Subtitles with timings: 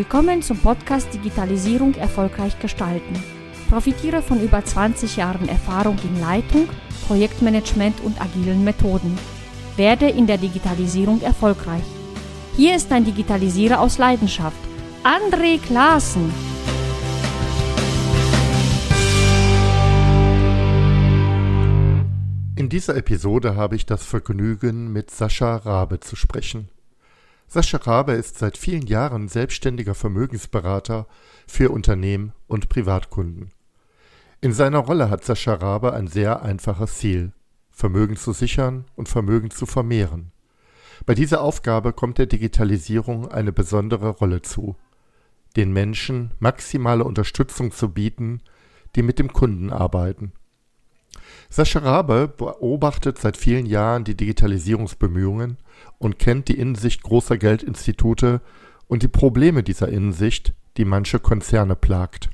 [0.00, 3.22] Willkommen zum Podcast Digitalisierung erfolgreich gestalten.
[3.68, 6.70] Profitiere von über 20 Jahren Erfahrung in Leitung,
[7.06, 9.18] Projektmanagement und agilen Methoden.
[9.76, 11.82] Werde in der Digitalisierung erfolgreich.
[12.56, 14.56] Hier ist ein Digitalisierer aus Leidenschaft,
[15.04, 16.32] André Klaassen.
[22.56, 26.70] In dieser Episode habe ich das Vergnügen, mit Sascha Rabe zu sprechen.
[27.52, 31.08] Sascha Rabe ist seit vielen Jahren selbstständiger Vermögensberater
[31.48, 33.50] für Unternehmen und Privatkunden.
[34.40, 37.32] In seiner Rolle hat Sascha Rabe ein sehr einfaches Ziel,
[37.72, 40.30] Vermögen zu sichern und Vermögen zu vermehren.
[41.06, 44.76] Bei dieser Aufgabe kommt der Digitalisierung eine besondere Rolle zu,
[45.56, 48.42] den Menschen maximale Unterstützung zu bieten,
[48.94, 50.30] die mit dem Kunden arbeiten.
[51.48, 55.56] Sascha Rabe beobachtet seit vielen Jahren die Digitalisierungsbemühungen
[56.00, 58.40] und kennt die Innensicht großer Geldinstitute
[58.88, 62.30] und die Probleme dieser Innensicht, die manche Konzerne plagt.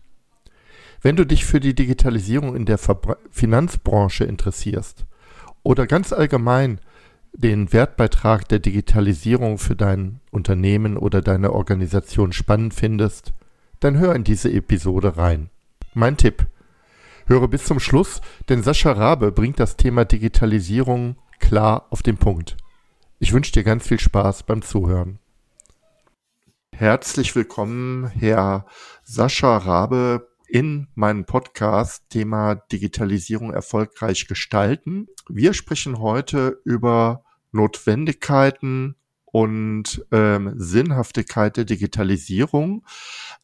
[1.03, 5.05] Wenn du dich für die Digitalisierung in der Verbra Finanzbranche interessierst
[5.63, 6.81] oder ganz allgemein
[7.33, 13.35] den Wertbeitrag der Digitalisierung für dein Unternehmen oder deine Organisation spannend findest,
[13.81, 15.51] dann hör in diese Episode rein.
[15.93, 16.47] Mein Tipp.
[17.27, 22.57] Höre bis zum Schluss, denn Sascha Rabe bringt das Thema Digitalisierung klar auf den Punkt.
[23.19, 25.19] Ich wünsche dir ganz viel Spaß beim Zuhören.
[26.72, 28.67] Herzlich willkommen, Herr
[29.05, 35.09] Sascha Rabe, in meinem Podcast Thema Digitalisierung erfolgreich gestalten.
[35.31, 42.84] Wir sprechen heute über Notwendigkeiten und ähm, Sinnhaftigkeit der Digitalisierung,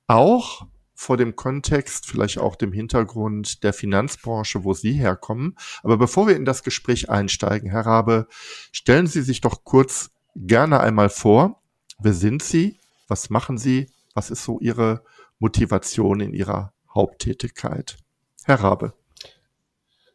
[0.06, 0.66] auch
[1.02, 5.56] vor dem Kontext, vielleicht auch dem Hintergrund der Finanzbranche, wo Sie herkommen.
[5.82, 8.28] Aber bevor wir in das Gespräch einsteigen, Herr Rabe,
[8.70, 11.60] stellen Sie sich doch kurz gerne einmal vor.
[11.98, 12.78] Wer sind Sie?
[13.08, 13.90] Was machen Sie?
[14.14, 15.04] Was ist so Ihre
[15.38, 17.98] Motivation in Ihrer Haupttätigkeit?
[18.44, 18.94] Herr Rabe.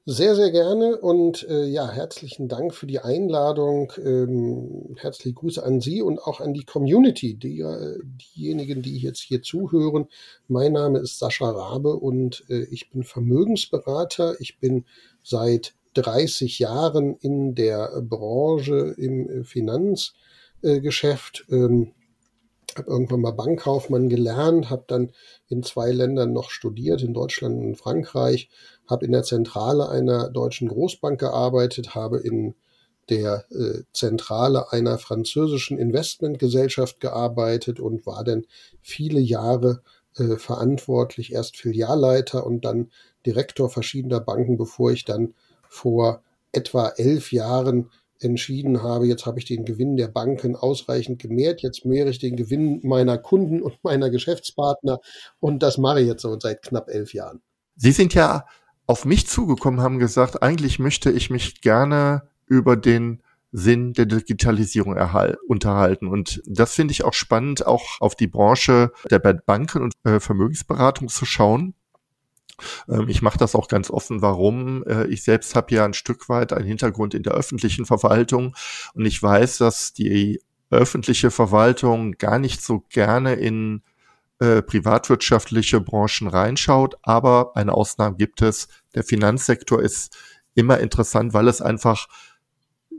[0.10, 3.92] Sehr, sehr gerne und äh, ja, herzlichen Dank für die Einladung.
[4.02, 8.00] Ähm, herzliche Grüße an Sie und auch an die Community, die, äh,
[8.34, 10.08] diejenigen, die jetzt hier zuhören.
[10.48, 14.40] Mein Name ist Sascha Rabe und äh, ich bin Vermögensberater.
[14.40, 14.86] Ich bin
[15.24, 21.48] seit 30 Jahren in der Branche im äh, Finanzgeschäft.
[21.50, 21.92] Ähm,
[22.78, 25.12] habe irgendwann mal Bankkaufmann gelernt, habe dann
[25.50, 28.50] in zwei Ländern noch studiert, in Deutschland und Frankreich,
[28.90, 32.56] habe in der Zentrale einer deutschen Großbank gearbeitet, habe in
[33.10, 38.46] der äh, Zentrale einer französischen Investmentgesellschaft gearbeitet und war dann
[38.82, 39.82] viele Jahre
[40.18, 42.92] äh, verantwortlich, erst Filialleiter und dann
[43.26, 45.34] Direktor verschiedener Banken, bevor ich dann
[45.70, 46.22] vor
[46.52, 47.90] etwa elf Jahren
[48.20, 52.36] entschieden habe, jetzt habe ich den Gewinn der Banken ausreichend gemehrt, jetzt mehre ich den
[52.36, 55.00] Gewinn meiner Kunden und meiner Geschäftspartner
[55.40, 57.42] und das mache ich jetzt so seit knapp elf Jahren.
[57.76, 58.46] Sie sind ja
[58.88, 63.22] auf mich zugekommen, haben gesagt, eigentlich möchte ich mich gerne über den
[63.52, 64.98] Sinn der Digitalisierung
[65.48, 66.08] unterhalten.
[66.08, 71.10] Und das finde ich auch spannend, auch auf die Branche der Banken und äh, Vermögensberatung
[71.10, 71.74] zu schauen.
[72.90, 74.22] Ähm, ich mache das auch ganz offen.
[74.22, 74.84] Warum?
[74.86, 78.56] Äh, ich selbst habe ja ein Stück weit einen Hintergrund in der öffentlichen Verwaltung
[78.94, 83.82] und ich weiß, dass die öffentliche Verwaltung gar nicht so gerne in
[84.40, 88.68] äh, privatwirtschaftliche Branchen reinschaut, aber eine Ausnahme gibt es.
[88.96, 90.18] Der Finanzsektor ist
[90.54, 92.08] immer interessant, weil es einfach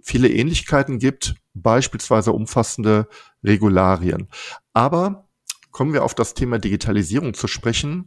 [0.03, 3.09] viele Ähnlichkeiten gibt, beispielsweise umfassende
[3.43, 4.28] Regularien.
[4.72, 5.28] Aber
[5.71, 8.06] kommen wir auf das Thema Digitalisierung zu sprechen.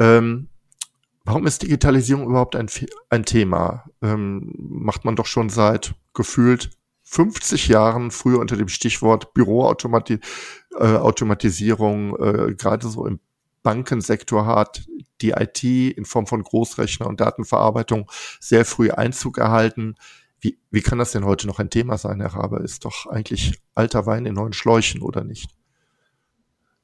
[0.00, 0.48] Ähm,
[1.24, 2.68] Warum ist Digitalisierung überhaupt ein,
[3.08, 3.84] ein Thema?
[4.02, 6.70] Ähm, macht man doch schon seit gefühlt
[7.12, 13.20] 50 Jahren, früher unter dem Stichwort Büroautomatisierung, äh, äh, gerade so im
[13.62, 14.86] Bankensektor hat
[15.20, 19.96] die IT in Form von Großrechner und Datenverarbeitung sehr früh Einzug erhalten.
[20.40, 22.62] Wie, wie kann das denn heute noch ein Thema sein, Herr Rabe?
[22.64, 25.50] Ist doch eigentlich alter Wein in neuen Schläuchen, oder nicht?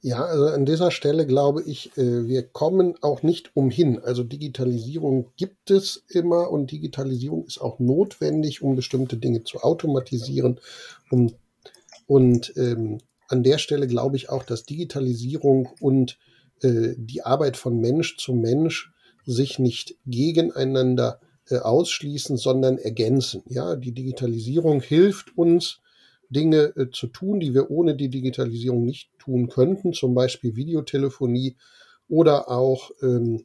[0.00, 3.98] Ja, also an dieser Stelle glaube ich, äh, wir kommen auch nicht umhin.
[3.98, 10.60] Also Digitalisierung gibt es immer und Digitalisierung ist auch notwendig, um bestimmte Dinge zu automatisieren.
[11.10, 11.34] Um,
[12.06, 16.16] und ähm, an der Stelle glaube ich auch, dass Digitalisierung und
[16.62, 18.92] äh, die Arbeit von Mensch zu Mensch
[19.26, 21.20] sich nicht gegeneinander
[21.50, 23.42] äh, ausschließen, sondern ergänzen.
[23.46, 25.80] Ja, die Digitalisierung hilft uns,
[26.30, 31.56] Dinge äh, zu tun, die wir ohne die Digitalisierung nicht tun könnten, zum Beispiel Videotelefonie
[32.08, 33.44] oder auch ähm,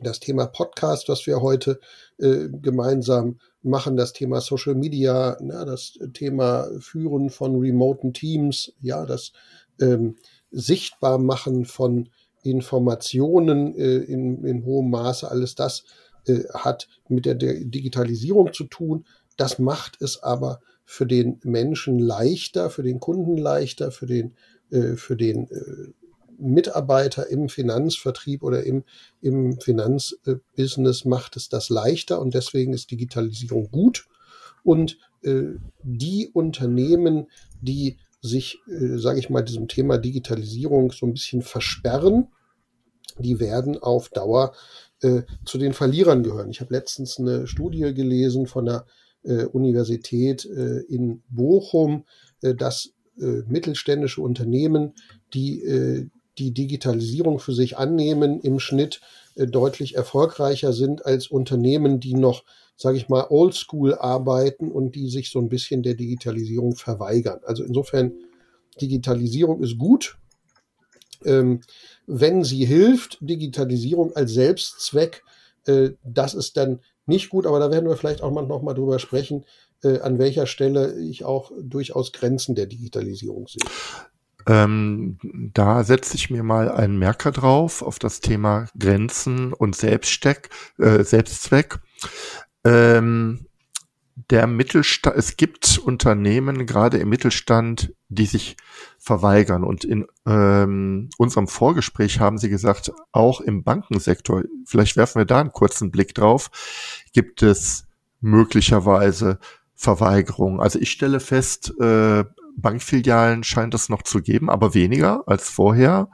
[0.00, 1.80] das Thema Podcast, was wir heute
[2.18, 9.06] äh, gemeinsam machen, das Thema Social Media, na, das Thema Führen von remoten Teams, ja,
[9.06, 9.32] das
[9.80, 10.16] ähm,
[10.50, 12.08] Sichtbarmachen von
[12.42, 15.84] Informationen äh, in, in hohem Maße, alles das
[16.26, 19.06] äh, hat mit der, der Digitalisierung zu tun.
[19.36, 24.34] Das macht es aber für den Menschen leichter, für den Kunden leichter, für den,
[24.70, 25.92] äh, für den äh,
[26.38, 28.84] Mitarbeiter im Finanzvertrieb oder im,
[29.20, 34.06] im Finanzbusiness macht es das leichter und deswegen ist Digitalisierung gut.
[34.62, 35.52] Und äh,
[35.82, 37.28] die Unternehmen,
[37.60, 42.28] die sich, äh, sage ich mal, diesem Thema Digitalisierung so ein bisschen versperren,
[43.18, 44.54] die werden auf Dauer
[45.02, 46.50] äh, zu den Verlierern gehören.
[46.50, 48.86] Ich habe letztens eine Studie gelesen von der
[49.24, 52.04] äh, Universität äh, in Bochum,
[52.42, 54.94] äh, dass äh, mittelständische Unternehmen,
[55.32, 59.00] die äh, die Digitalisierung für sich annehmen, im Schnitt
[59.36, 62.44] äh, deutlich erfolgreicher sind als Unternehmen, die noch,
[62.76, 67.40] sage ich mal, oldschool arbeiten und die sich so ein bisschen der Digitalisierung verweigern.
[67.44, 68.12] Also insofern,
[68.80, 70.18] Digitalisierung ist gut,
[71.24, 71.60] ähm,
[72.08, 75.22] wenn sie hilft, Digitalisierung als Selbstzweck,
[76.02, 78.98] das ist dann nicht gut, aber da werden wir vielleicht auch mal noch mal drüber
[78.98, 79.44] sprechen,
[79.82, 83.70] äh, an welcher Stelle ich auch durchaus Grenzen der Digitalisierung sehe.
[84.46, 85.18] Ähm,
[85.54, 91.02] da setze ich mir mal einen Merker drauf auf das Thema Grenzen und Selbststeck, äh,
[91.02, 91.78] Selbstzweck.
[92.64, 93.46] Ähm,
[94.16, 98.56] der Mittelstand, es gibt Unternehmen, gerade im Mittelstand, die sich
[98.98, 99.64] verweigern.
[99.64, 105.40] Und in ähm, unserem Vorgespräch haben Sie gesagt, auch im Bankensektor, vielleicht werfen wir da
[105.40, 106.50] einen kurzen Blick drauf,
[107.12, 107.86] gibt es
[108.20, 109.38] möglicherweise
[109.74, 110.60] Verweigerungen.
[110.60, 112.24] Also ich stelle fest, äh,
[112.56, 116.08] Bankfilialen scheint es noch zu geben, aber weniger als vorher.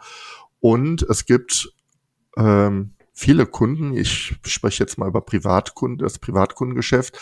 [0.58, 1.70] Und es gibt
[2.36, 7.18] ähm, viele Kunden, ich spreche jetzt mal über Privatkunden, das Privatkundengeschäft,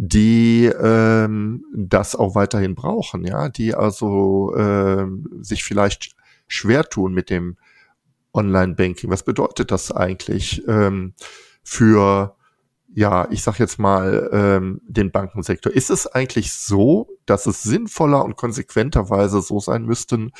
[0.00, 6.14] die ähm, das auch weiterhin brauchen, ja, die also ähm, sich vielleicht
[6.46, 7.56] schwer tun mit dem
[8.32, 9.10] Online-Banking.
[9.10, 11.14] Was bedeutet das eigentlich ähm,
[11.64, 12.36] für
[12.94, 15.72] ja, ich sag jetzt mal, ähm, den Bankensektor.
[15.72, 20.32] Ist es eigentlich so, dass es sinnvoller und konsequenterweise so sein müssten,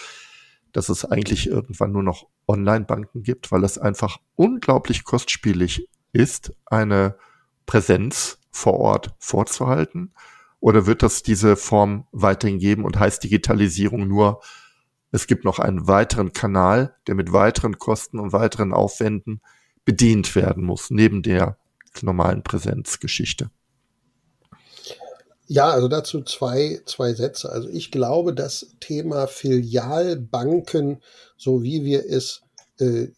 [0.73, 7.17] dass es eigentlich irgendwann nur noch Online-Banken gibt, weil es einfach unglaublich kostspielig ist, eine
[7.67, 10.13] Präsenz vor Ort vorzuhalten?
[10.61, 14.41] Oder wird das diese Form weiterhin geben und heißt Digitalisierung nur,
[15.11, 19.41] es gibt noch einen weiteren Kanal, der mit weiteren Kosten und weiteren Aufwänden
[19.85, 21.57] bedient werden muss, neben der
[22.03, 23.51] normalen Präsenzgeschichte?
[25.47, 27.51] Ja, also dazu zwei, zwei Sätze.
[27.51, 31.01] Also ich glaube, das Thema Filialbanken,
[31.39, 32.43] so wie wir es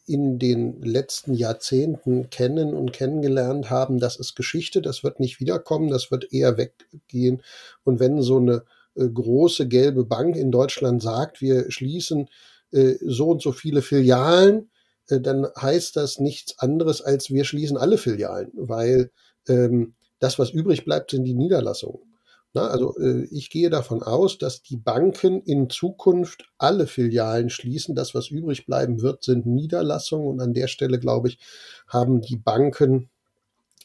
[0.07, 5.89] in den letzten Jahrzehnten kennen und kennengelernt haben, das ist Geschichte, das wird nicht wiederkommen,
[5.89, 7.43] das wird eher weggehen.
[7.85, 8.65] Und wenn so eine
[8.95, 12.29] äh, große gelbe Bank in Deutschland sagt, wir schließen
[12.73, 14.71] äh, so und so viele Filialen,
[15.09, 19.11] äh, dann heißt das nichts anderes, als wir schließen alle Filialen, weil
[19.49, 22.10] ähm, das, was übrig bleibt, sind die Niederlassungen.
[22.52, 27.94] Na, also äh, ich gehe davon aus, dass die Banken in Zukunft alle Filialen schließen.
[27.94, 30.26] Das, was übrig bleiben wird, sind Niederlassungen.
[30.26, 31.38] Und an der Stelle, glaube ich,
[31.87, 33.08] haben die Banken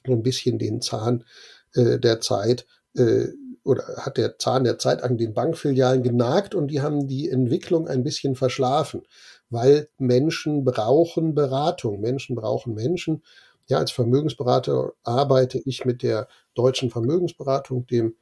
[0.06, 1.24] so ein bisschen den Zahn
[1.74, 2.66] äh, der Zeit
[2.96, 3.28] äh,
[3.64, 7.88] oder hat der Zahn der Zeit an den Bankfilialen genagt und die haben die Entwicklung
[7.88, 9.02] ein bisschen verschlafen
[9.50, 12.02] weil Menschen brauchen Beratung.
[12.02, 13.24] Menschen brauchen Menschen.
[13.68, 18.16] Ja, als Vermögensberater arbeite ich mit der deutschen Vermögensberatung, dem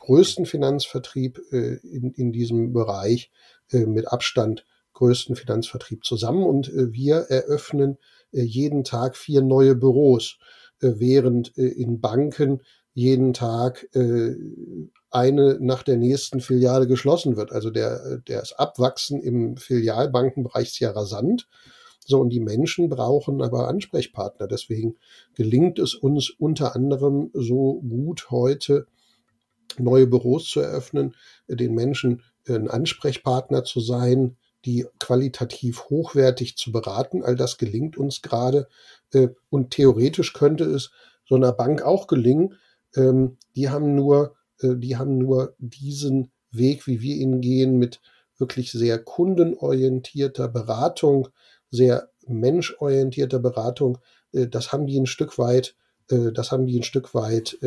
[0.00, 3.30] größten Finanzvertrieb äh, in, in diesem Bereich,
[3.70, 6.42] äh, mit Abstand größten Finanzvertrieb zusammen.
[6.42, 7.98] Und äh, wir eröffnen
[8.32, 10.38] äh, jeden Tag vier neue Büros,
[10.80, 14.34] äh, während äh, in Banken jeden Tag äh,
[15.10, 17.52] eine nach der nächsten Filiale geschlossen wird.
[17.52, 21.48] Also der, das Abwachsen im Filialbankenbereich ist ja rasant.
[22.04, 24.46] So, und die Menschen brauchen aber Ansprechpartner.
[24.46, 24.96] Deswegen
[25.34, 28.86] gelingt es uns unter anderem so gut heute,
[29.78, 31.14] neue Büros zu eröffnen,
[31.46, 37.22] den Menschen ein Ansprechpartner zu sein, die qualitativ hochwertig zu beraten.
[37.22, 38.68] All das gelingt uns gerade.
[39.12, 40.90] Äh, und theoretisch könnte es
[41.24, 42.54] so einer Bank auch gelingen.
[42.94, 48.00] Ähm, die haben nur äh, die haben nur diesen Weg, wie wir ihn gehen, mit
[48.38, 51.28] wirklich sehr kundenorientierter Beratung,
[51.70, 53.98] sehr menschorientierter Beratung.
[54.32, 55.76] Äh, das haben die ein Stück weit,
[56.10, 57.58] äh, das haben die ein Stück weit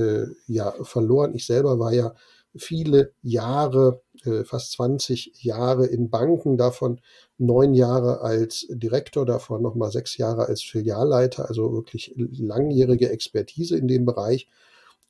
[0.47, 1.33] ja verloren.
[1.35, 2.13] Ich selber war ja
[2.55, 4.01] viele Jahre,
[4.43, 7.01] fast 20 Jahre in Banken, davon
[7.39, 13.87] neun Jahre als Direktor, davon nochmal sechs Jahre als Filialleiter, also wirklich langjährige Expertise in
[13.87, 14.47] dem Bereich.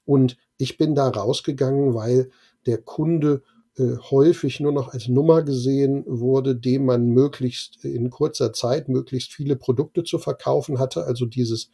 [0.06, 2.30] Und ich bin da rausgegangen, weil
[2.66, 3.44] der Kunde
[3.78, 9.34] äh, häufig nur noch als Nummer gesehen wurde, dem man möglichst in kurzer Zeit möglichst
[9.34, 11.06] viele Produkte zu verkaufen hatte.
[11.06, 11.70] Also dieses,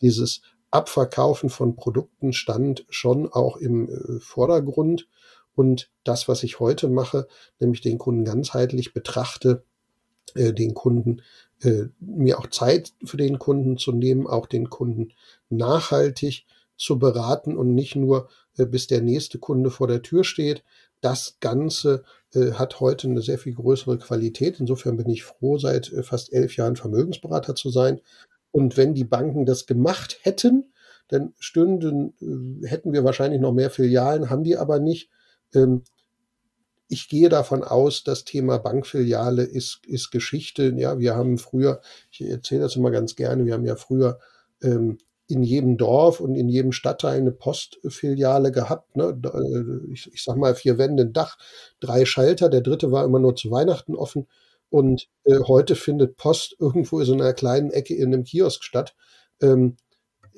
[0.00, 5.08] dieses Abverkaufen von Produkten stand schon auch im äh, Vordergrund.
[5.54, 7.28] Und das, was ich heute mache,
[7.60, 9.64] nämlich den Kunden ganzheitlich betrachte,
[10.34, 11.22] äh, den Kunden,
[11.62, 15.12] äh, mir auch Zeit für den Kunden zu nehmen, auch den Kunden
[15.48, 16.46] nachhaltig
[16.76, 20.64] zu beraten und nicht nur, äh, bis der nächste Kunde vor der Tür steht.
[21.04, 24.58] Das Ganze äh, hat heute eine sehr viel größere Qualität.
[24.58, 28.00] Insofern bin ich froh, seit äh, fast elf Jahren Vermögensberater zu sein.
[28.52, 30.72] Und wenn die Banken das gemacht hätten,
[31.08, 32.14] dann stünden,
[32.62, 35.10] äh, hätten wir wahrscheinlich noch mehr Filialen, haben die aber nicht.
[35.54, 35.82] Ähm,
[36.88, 40.74] ich gehe davon aus, das Thema Bankfiliale ist, ist Geschichte.
[40.74, 44.20] Ja, wir haben früher, ich erzähle das immer ganz gerne, wir haben ja früher
[44.62, 48.96] ähm, in jedem Dorf und in jedem Stadtteil eine Postfiliale gehabt.
[48.96, 49.18] Ne?
[49.24, 51.38] Äh, ich, ich sag mal, vier Wände, ein Dach,
[51.80, 52.48] drei Schalter.
[52.48, 54.26] Der dritte war immer nur zu Weihnachten offen.
[54.70, 58.94] Und äh, heute findet Post irgendwo in so einer kleinen Ecke in einem Kiosk statt.
[59.40, 59.76] Ähm,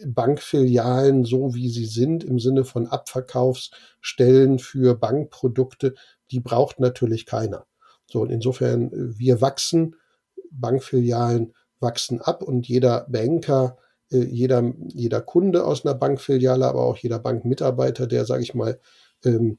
[0.04, 5.94] Bankfilialen, so wie sie sind, im Sinne von Abverkaufsstellen für Bankprodukte,
[6.30, 7.66] die braucht natürlich keiner.
[8.06, 9.96] So, und insofern, äh, wir wachsen,
[10.50, 13.78] Bankfilialen wachsen ab und jeder Banker,
[14.10, 18.78] jeder, jeder Kunde aus einer Bankfiliale, aber auch jeder Bankmitarbeiter, der, sage ich mal,
[19.24, 19.58] ähm,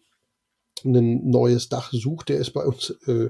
[0.86, 3.30] ein neues Dach sucht, der ist bei uns äh,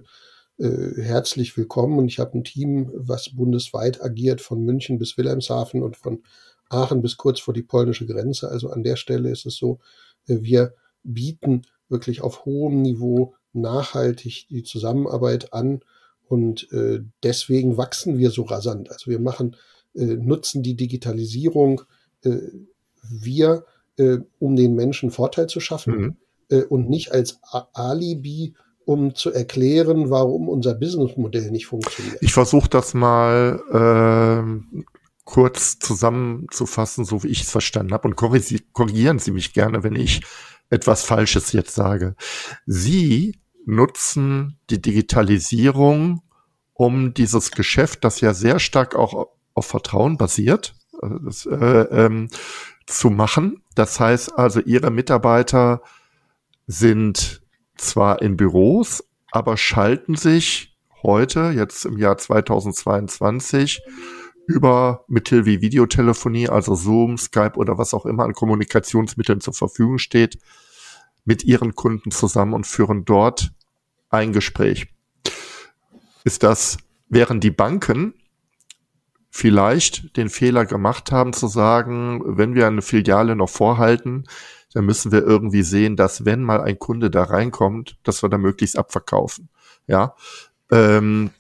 [0.60, 1.98] äh, herzlich willkommen.
[1.98, 6.24] Und ich habe ein Team, was bundesweit agiert, von München bis Wilhelmshaven und von
[6.70, 8.50] Aachen bis kurz vor die polnische Grenze.
[8.50, 9.80] Also an der Stelle ist es so,
[10.28, 15.80] äh, wir bieten wirklich auf hohem Niveau nachhaltig die Zusammenarbeit an
[16.28, 18.92] und äh, deswegen wachsen wir so rasant.
[18.92, 21.82] Also wir machen, äh, nutzen die Digitalisierung
[22.24, 22.38] äh,
[23.10, 23.66] wir,
[23.98, 26.18] äh, um den Menschen Vorteil zu schaffen mhm.
[26.50, 28.54] äh, und nicht als A Alibi,
[28.86, 32.18] um zu erklären, warum unser Businessmodell nicht funktioniert.
[32.22, 34.78] Ich versuche das mal äh,
[35.26, 38.08] kurz zusammenzufassen, so wie ich es verstanden habe.
[38.08, 40.22] Und korrigieren Sie mich gerne, wenn ich
[40.70, 42.16] etwas Falsches jetzt sage.
[42.66, 46.22] Sie nutzen die Digitalisierung,
[46.74, 52.30] um dieses Geschäft, das ja sehr stark auch auf Vertrauen basiert, äh, das, äh, ähm,
[52.86, 53.62] zu machen.
[53.76, 55.82] Das heißt also, Ihre Mitarbeiter
[56.68, 57.42] sind
[57.76, 63.82] zwar in Büros, aber schalten sich heute, jetzt im Jahr 2022,
[64.48, 69.98] über Mittel wie Videotelefonie, also Zoom, Skype oder was auch immer an Kommunikationsmitteln zur Verfügung
[69.98, 70.40] steht,
[71.26, 73.52] mit ihren Kunden zusammen und führen dort
[74.10, 74.88] ein Gespräch.
[76.24, 76.78] Ist das,
[77.10, 78.14] während die Banken
[79.30, 84.26] vielleicht den Fehler gemacht haben zu sagen, wenn wir eine Filiale noch vorhalten,
[84.74, 88.38] dann müssen wir irgendwie sehen, dass wenn mal ein Kunde da reinkommt, dass wir da
[88.38, 89.50] möglichst abverkaufen.
[89.88, 90.16] Ja,
[90.72, 91.32] ähm,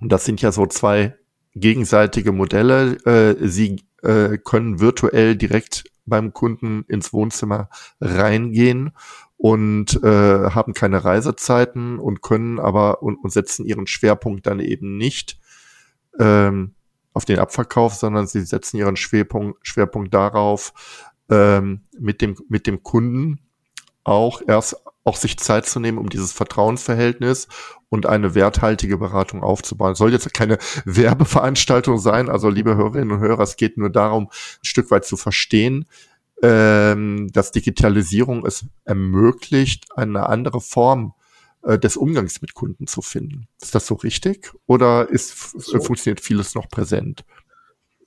[0.00, 1.16] und das sind ja so zwei
[1.54, 2.96] gegenseitige Modelle.
[3.04, 7.68] Äh, sie äh, können virtuell direkt beim Kunden ins Wohnzimmer
[8.00, 8.92] reingehen
[9.36, 14.96] und äh, haben keine Reisezeiten und können aber und, und setzen ihren Schwerpunkt dann eben
[14.96, 15.38] nicht
[16.18, 16.74] ähm,
[17.12, 20.72] auf den Abverkauf, sondern sie setzen ihren Schwerpunkt, Schwerpunkt darauf,
[21.30, 23.40] ähm, mit dem mit dem Kunden
[24.04, 27.48] auch erst auch sich Zeit zu nehmen, um dieses Vertrauensverhältnis
[27.88, 29.94] und eine werthaltige Beratung aufzubauen.
[29.94, 34.64] Soll jetzt keine Werbeveranstaltung sein, also liebe Hörerinnen und Hörer, es geht nur darum, ein
[34.64, 35.86] Stück weit zu verstehen,
[36.42, 41.14] ähm, dass Digitalisierung es ermöglicht, eine andere Form
[41.62, 43.46] äh, des Umgangs mit Kunden zu finden.
[43.60, 45.80] Ist das so richtig oder ist, so.
[45.80, 47.24] funktioniert vieles noch präsent?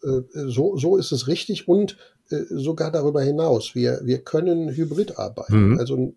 [0.03, 1.97] Äh, so, so ist es richtig und
[2.29, 3.75] äh, sogar darüber hinaus.
[3.75, 5.71] Wir, wir können hybrid arbeiten.
[5.71, 5.79] Mhm.
[5.79, 6.13] Also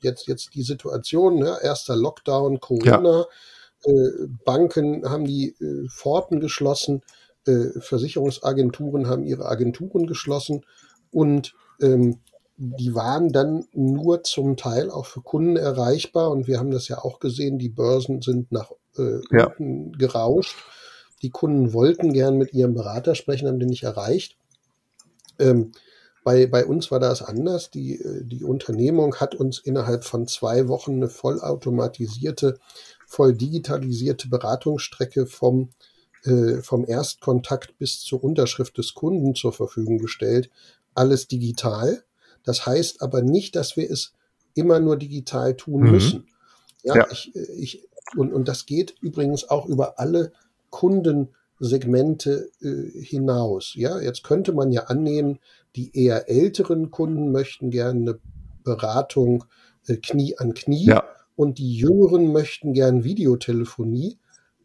[0.00, 1.58] jetzt, jetzt die Situation, ne?
[1.62, 3.26] erster Lockdown, Corona,
[3.86, 3.92] ja.
[3.92, 7.02] äh, Banken haben die äh, Pforten geschlossen,
[7.46, 10.64] äh, Versicherungsagenturen haben ihre Agenturen geschlossen
[11.10, 12.20] und ähm,
[12.56, 16.98] die waren dann nur zum Teil auch für Kunden erreichbar und wir haben das ja
[16.98, 19.46] auch gesehen, die Börsen sind nach äh, ja.
[19.46, 20.56] unten gerauscht.
[21.22, 24.36] Die Kunden wollten gern mit ihrem Berater sprechen, haben den nicht erreicht.
[25.38, 25.72] Ähm,
[26.22, 27.70] bei, bei uns war das anders.
[27.70, 32.58] Die, äh, die Unternehmung hat uns innerhalb von zwei Wochen eine vollautomatisierte,
[33.06, 35.70] voll digitalisierte Beratungsstrecke vom,
[36.24, 40.50] äh, vom Erstkontakt bis zur Unterschrift des Kunden zur Verfügung gestellt.
[40.94, 42.04] Alles digital.
[42.44, 44.12] Das heißt aber nicht, dass wir es
[44.54, 45.90] immer nur digital tun mhm.
[45.90, 46.28] müssen.
[46.82, 47.06] Ja, ja.
[47.10, 50.32] Ich, ich, und, und das geht übrigens auch über alle
[50.70, 53.72] Kundensegmente äh, hinaus.
[53.74, 55.38] Ja, jetzt könnte man ja annehmen,
[55.76, 58.18] die eher älteren Kunden möchten gerne eine
[58.62, 59.44] Beratung
[59.86, 60.86] äh, Knie an Knie.
[60.86, 61.04] Ja.
[61.36, 64.18] Und die Jüngeren möchten gern Videotelefonie.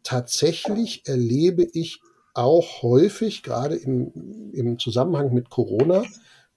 [0.04, 2.02] Tatsächlich erlebe ich
[2.34, 6.04] auch häufig, gerade im, im Zusammenhang mit Corona,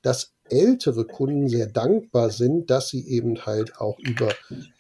[0.03, 4.29] dass ältere Kunden sehr dankbar sind, dass sie eben halt auch über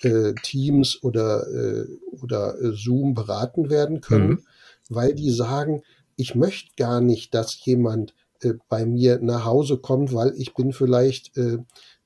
[0.03, 1.87] äh, Teams oder, äh,
[2.23, 4.45] oder äh, Zoom beraten werden können, mhm.
[4.89, 5.83] weil die sagen,
[6.17, 10.73] ich möchte gar nicht, dass jemand äh, bei mir nach Hause kommt, weil ich bin
[10.73, 11.59] vielleicht äh,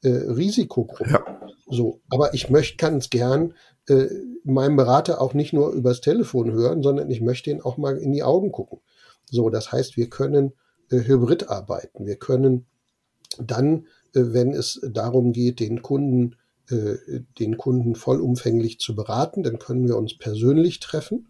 [0.03, 1.11] äh, Risikogruppe.
[1.11, 1.41] Ja.
[1.69, 3.55] So, aber ich möchte ganz gern
[3.89, 4.07] äh,
[4.45, 8.13] meinem Berater auch nicht nur übers Telefon hören, sondern ich möchte ihn auch mal in
[8.13, 8.79] die Augen gucken.
[9.29, 10.53] So, das heißt, wir können
[10.91, 12.07] äh, hybrid arbeiten.
[12.07, 12.67] Wir können
[13.43, 16.37] dann, äh, wenn es darum geht, den Kunden,
[16.69, 21.29] äh, den Kunden vollumfänglich zu beraten, dann können wir uns persönlich treffen.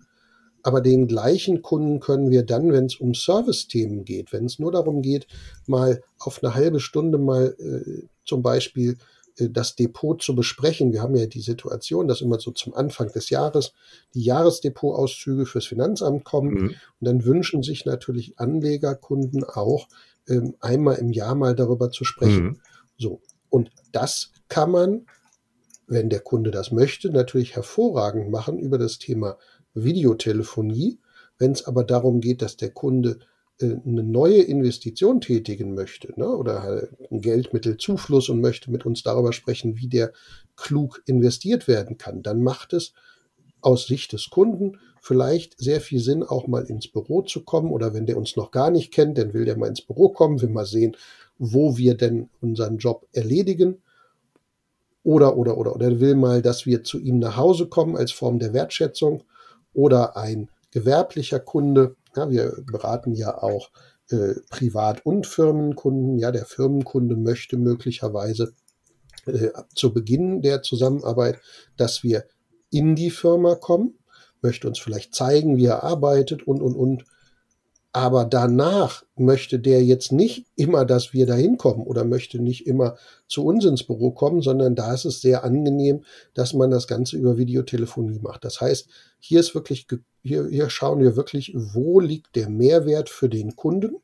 [0.62, 4.72] Aber den gleichen Kunden können wir dann, wenn es um Service-Themen geht, wenn es nur
[4.72, 5.28] darum geht,
[5.66, 8.96] mal auf eine halbe Stunde mal äh, zum Beispiel
[9.38, 10.92] das Depot zu besprechen.
[10.92, 13.72] Wir haben ja die Situation, dass immer so zum Anfang des Jahres
[14.14, 16.54] die Jahresdepotauszüge fürs Finanzamt kommen.
[16.54, 16.68] Mhm.
[16.68, 19.88] Und dann wünschen sich natürlich Anlegerkunden auch,
[20.60, 22.44] einmal im Jahr mal darüber zu sprechen.
[22.44, 22.60] Mhm.
[22.98, 23.20] So.
[23.48, 25.06] Und das kann man,
[25.86, 29.38] wenn der Kunde das möchte, natürlich hervorragend machen über das Thema
[29.74, 30.98] Videotelefonie.
[31.38, 33.18] Wenn es aber darum geht, dass der Kunde
[33.60, 39.02] äh, eine neue Investition tätigen möchte ne, oder halt einen Geldmittelzufluss und möchte mit uns
[39.02, 40.12] darüber sprechen, wie der
[40.56, 42.92] klug investiert werden kann, dann macht es
[43.60, 47.70] aus Sicht des Kunden vielleicht sehr viel Sinn, auch mal ins Büro zu kommen.
[47.70, 50.42] Oder wenn der uns noch gar nicht kennt, dann will der mal ins Büro kommen,
[50.42, 50.96] will mal sehen,
[51.38, 53.82] wo wir denn unseren Job erledigen.
[55.04, 58.40] Oder, oder, oder, oder will mal, dass wir zu ihm nach Hause kommen als Form
[58.40, 59.22] der Wertschätzung.
[59.72, 63.70] Oder ein gewerblicher Kunde, ja, wir beraten ja auch
[64.10, 66.18] äh, Privat- und Firmenkunden.
[66.18, 68.54] Ja, der Firmenkunde möchte möglicherweise
[69.26, 71.40] äh, zu Beginn der Zusammenarbeit,
[71.76, 72.24] dass wir
[72.70, 73.98] in die Firma kommen,
[74.42, 77.04] möchte uns vielleicht zeigen, wie er arbeitet und, und, und.
[77.92, 82.96] Aber danach möchte der jetzt nicht immer, dass wir da hinkommen oder möchte nicht immer
[83.26, 87.16] zu uns ins Büro kommen, sondern da ist es sehr angenehm, dass man das Ganze
[87.16, 88.44] über Videotelefonie macht.
[88.44, 89.86] Das heißt, hier ist wirklich,
[90.22, 93.96] hier, hier schauen wir wirklich, wo liegt der Mehrwert für den Kunden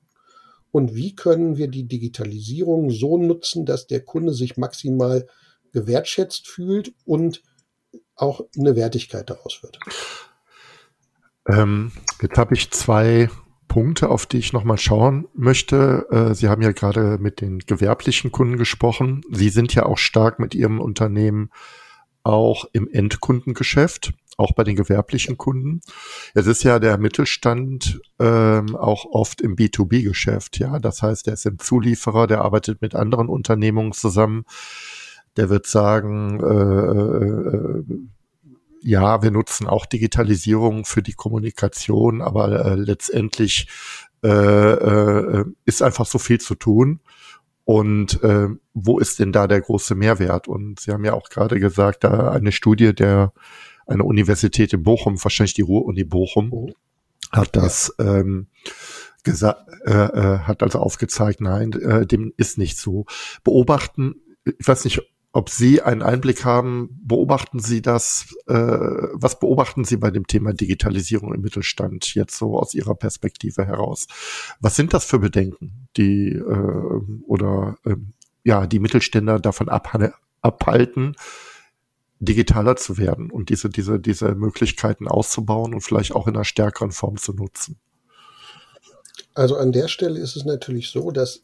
[0.70, 5.26] und wie können wir die Digitalisierung so nutzen, dass der Kunde sich maximal
[5.72, 7.42] gewertschätzt fühlt und
[8.16, 9.78] auch eine Wertigkeit daraus wird.
[11.48, 13.28] Ähm, jetzt habe ich zwei
[13.68, 16.06] Punkte, auf die ich nochmal schauen möchte.
[16.10, 19.22] Äh, Sie haben ja gerade mit den gewerblichen Kunden gesprochen.
[19.30, 21.50] Sie sind ja auch stark mit Ihrem Unternehmen
[22.22, 25.80] auch im Endkundengeschäft, auch bei den gewerblichen Kunden.
[26.34, 30.78] Es ist ja der Mittelstand ähm, auch oft im B2B-Geschäft, ja.
[30.78, 34.44] Das heißt, er ist ein Zulieferer, der arbeitet mit anderen Unternehmungen zusammen.
[35.36, 37.84] Der wird sagen, äh, äh,
[38.82, 43.68] ja, wir nutzen auch Digitalisierung für die Kommunikation, aber äh, letztendlich
[44.22, 47.00] äh, äh, ist einfach so viel zu tun.
[47.64, 50.48] Und äh, wo ist denn da der große Mehrwert?
[50.48, 53.32] Und Sie haben ja auch gerade gesagt, da eine Studie der
[53.86, 56.70] eine Universität in Bochum, wahrscheinlich die Ruhr-Uni Bochum, oh.
[57.30, 58.46] hat das ähm,
[59.22, 63.06] gesagt, äh, äh, hat also aufgezeigt, nein, äh, dem ist nicht so.
[63.44, 69.84] Beobachten, ich weiß nicht, ob Sie einen Einblick haben, beobachten Sie das, äh, was beobachten
[69.84, 74.06] Sie bei dem Thema Digitalisierung im Mittelstand jetzt so aus Ihrer Perspektive heraus?
[74.60, 77.96] Was sind das für Bedenken, die äh, oder äh,
[78.44, 81.16] ja, die Mittelständler davon abhalten,
[82.20, 86.92] digitaler zu werden und diese, diese, diese Möglichkeiten auszubauen und vielleicht auch in einer stärkeren
[86.92, 87.78] Form zu nutzen?
[89.34, 91.40] Also an der Stelle ist es natürlich so, dass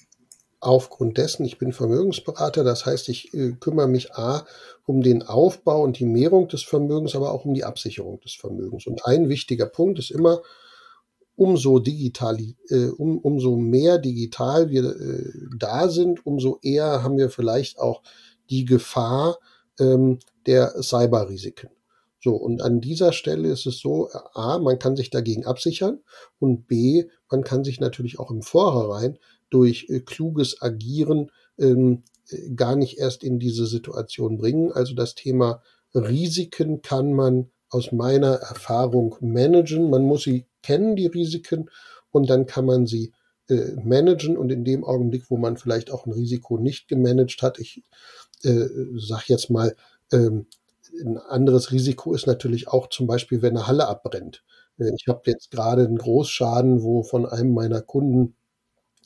[0.60, 4.46] aufgrund dessen, ich bin Vermögensberater, das heißt, ich äh, kümmere mich A
[4.86, 8.86] um den Aufbau und die Mehrung des Vermögens, aber auch um die Absicherung des Vermögens.
[8.86, 10.42] Und ein wichtiger Punkt ist immer,
[11.36, 17.30] umso digital, äh, um, umso mehr digital wir äh, da sind, umso eher haben wir
[17.30, 18.02] vielleicht auch
[18.50, 19.38] die Gefahr
[19.78, 21.70] ähm, der Cyberrisiken.
[22.20, 26.00] So, und an dieser Stelle ist es so, A, man kann sich dagegen absichern
[26.40, 29.18] und B, man kann sich natürlich auch im Vorhinein
[29.50, 34.72] durch äh, kluges Agieren ähm, äh, gar nicht erst in diese Situation bringen.
[34.72, 35.62] Also das Thema
[35.94, 39.90] Risiken kann man aus meiner Erfahrung managen.
[39.90, 41.70] Man muss sie kennen, die Risiken,
[42.10, 43.12] und dann kann man sie
[43.48, 44.36] äh, managen.
[44.36, 47.82] Und in dem Augenblick, wo man vielleicht auch ein Risiko nicht gemanagt hat, ich
[48.42, 49.74] äh, sage jetzt mal,
[50.12, 50.46] ähm,
[51.04, 54.42] ein anderes Risiko ist natürlich auch zum Beispiel, wenn eine Halle abbrennt.
[54.78, 58.34] Äh, ich habe jetzt gerade einen Großschaden, wo von einem meiner Kunden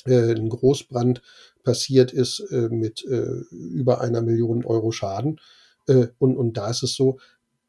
[0.04, 1.22] äh, ein Großbrand
[1.62, 5.40] passiert ist äh, mit äh, über einer Million Euro Schaden.
[5.86, 7.18] Äh, und, und da ist es so,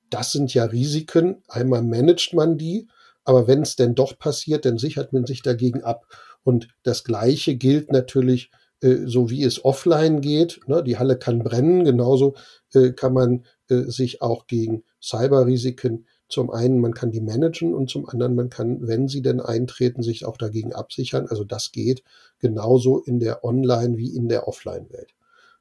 [0.09, 1.43] das sind ja Risiken.
[1.47, 2.87] Einmal managt man die,
[3.23, 6.05] aber wenn es denn doch passiert, dann sichert man sich dagegen ab.
[6.43, 10.59] Und das Gleiche gilt natürlich, äh, so wie es offline geht.
[10.67, 10.83] Ne?
[10.83, 12.35] Die Halle kann brennen, genauso
[12.73, 17.89] äh, kann man äh, sich auch gegen Cyberrisiken zum einen, man kann die managen und
[17.89, 21.27] zum anderen, man kann, wenn sie denn eintreten, sich auch dagegen absichern.
[21.27, 22.03] Also das geht
[22.39, 25.13] genauso in der Online- wie in der Offline-Welt.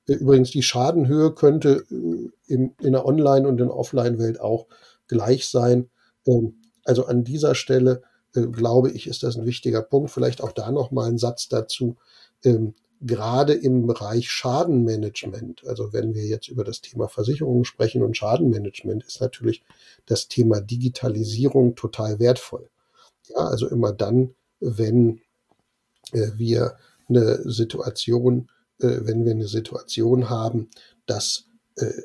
[0.09, 4.67] Äh, übrigens, die Schadenhöhe könnte äh, in, der Online- und in der Offline-Welt auch
[5.09, 5.91] gleich sein.
[6.27, 8.03] Ähm, also an dieser Stelle
[8.35, 10.11] äh, glaube ich, ist das ein wichtiger Punkt.
[10.11, 11.97] Vielleicht auch da noch mal ein Satz dazu.
[12.45, 18.17] Ähm, gerade im Bereich Schadenmanagement, also wenn wir jetzt über das Thema Versicherungen sprechen und
[18.17, 19.65] Schadenmanagement, ist natürlich
[20.07, 22.71] das Thema Digitalisierung total wertvoll.
[23.29, 25.21] Ja, also immer dann, wenn
[26.13, 26.77] äh, wir
[27.09, 30.71] eine Situation, äh, wenn wir eine Situation haben,
[31.07, 32.03] dass äh,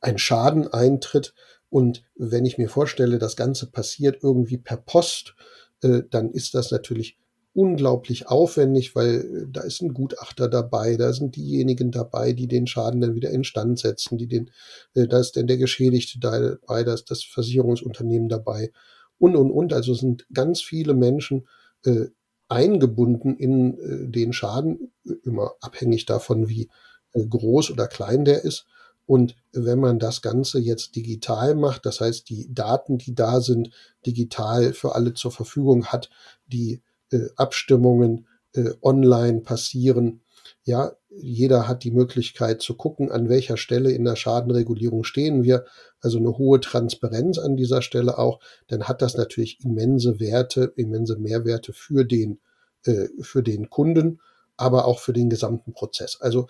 [0.00, 1.34] ein Schaden eintritt
[1.70, 5.34] und wenn ich mir vorstelle, das Ganze passiert irgendwie per Post,
[5.82, 7.18] äh, dann ist das natürlich
[7.58, 12.68] unglaublich aufwendig, weil äh, da ist ein Gutachter dabei, da sind diejenigen dabei, die den
[12.68, 14.50] Schaden dann wieder instand setzen, die den,
[14.94, 18.70] äh, da ist dann der Geschädigte dabei, da ist das Versicherungsunternehmen dabei
[19.18, 19.72] und und und.
[19.72, 21.48] Also sind ganz viele Menschen
[21.84, 22.06] äh,
[22.46, 24.92] eingebunden in äh, den Schaden,
[25.24, 26.70] immer abhängig davon, wie
[27.12, 28.66] äh, groß oder klein der ist.
[29.04, 33.70] Und wenn man das Ganze jetzt digital macht, das heißt, die Daten, die da sind,
[34.06, 36.08] digital für alle zur Verfügung hat,
[36.46, 36.87] die äh,
[37.36, 40.22] Abstimmungen äh, online passieren.
[40.64, 45.64] Ja, jeder hat die Möglichkeit zu gucken, an welcher Stelle in der Schadenregulierung stehen wir.
[46.00, 48.40] Also eine hohe Transparenz an dieser Stelle auch.
[48.68, 52.40] Dann hat das natürlich immense Werte, immense Mehrwerte für den,
[52.84, 54.20] äh, für den Kunden,
[54.56, 56.18] aber auch für den gesamten Prozess.
[56.20, 56.48] Also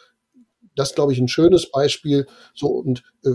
[0.74, 3.30] das glaube ich ein schönes Beispiel so und äh,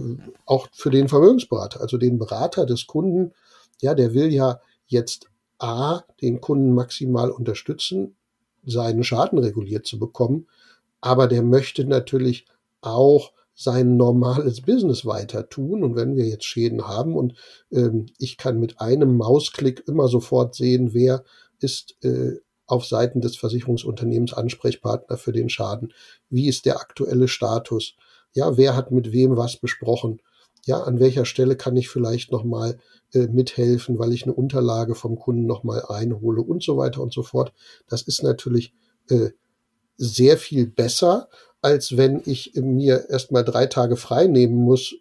[0.46, 3.34] auch für den Vermögensberater, also den Berater des Kunden.
[3.82, 5.28] Ja, der will ja jetzt
[5.64, 8.18] A, den Kunden maximal unterstützen,
[8.66, 10.48] seinen Schaden reguliert zu bekommen,
[11.00, 12.46] aber der möchte natürlich
[12.82, 15.84] auch sein normales Business weiter tun.
[15.84, 17.36] Und wenn wir jetzt Schäden haben und
[17.72, 21.24] ähm, ich kann mit einem Mausklick immer sofort sehen, wer
[21.60, 25.94] ist äh, auf Seiten des Versicherungsunternehmens Ansprechpartner für den Schaden,
[26.30, 27.96] wie ist der aktuelle Status,
[28.34, 30.22] ja, wer hat mit wem was besprochen,
[30.66, 32.78] ja, an welcher Stelle kann ich vielleicht nochmal
[33.14, 37.24] äh, mithelfen, weil ich eine Unterlage vom Kunden nochmal einhole und so weiter und so
[37.24, 37.54] fort.
[37.88, 38.74] Das ist natürlich
[39.10, 39.32] äh,
[39.98, 41.30] sehr viel besser,
[41.62, 44.96] als wenn ich mir erstmal drei Tage frei nehmen muss,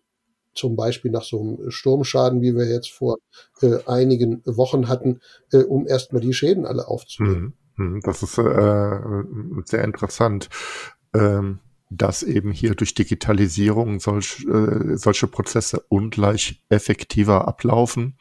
[0.54, 3.18] zum Beispiel nach so einem Sturmschaden, wie wir jetzt vor
[3.62, 5.20] äh, einigen Wochen hatten,
[5.52, 7.54] äh, um erstmal die Schäden alle aufzunehmen.
[7.76, 9.00] Hm, hm, das ist äh,
[9.64, 10.50] sehr interessant.
[11.14, 11.60] Ähm
[11.96, 18.16] dass eben hier durch Digitalisierung solch, äh, solche Prozesse ungleich effektiver ablaufen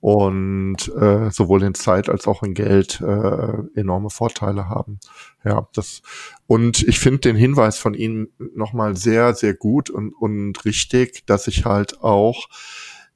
[0.00, 5.00] und äh, sowohl in Zeit als auch in Geld äh, enorme Vorteile haben.
[5.44, 6.02] Ja, das
[6.46, 11.48] und ich finde den Hinweis von Ihnen nochmal sehr, sehr gut und, und richtig, dass
[11.48, 12.48] ich halt auch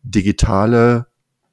[0.02, 1.06] digitale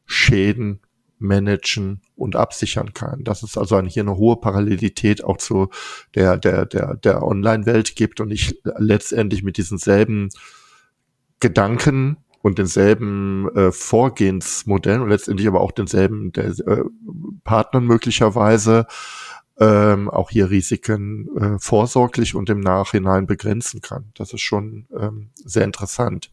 [0.06, 0.80] Schäden
[1.20, 3.24] managen und absichern kann.
[3.24, 5.70] Dass es also hier eine hohe Parallelität auch zu
[6.16, 10.30] der, der, der, der Online-Welt gibt und ich letztendlich mit diesen selben
[11.40, 16.84] Gedanken und denselben äh, Vorgehensmodellen und letztendlich aber auch denselben der, äh,
[17.44, 18.88] Partnern möglicherweise
[19.60, 24.12] ähm, auch hier Risiken äh, vorsorglich und im Nachhinein begrenzen kann.
[24.16, 26.32] Das ist schon ähm, sehr interessant.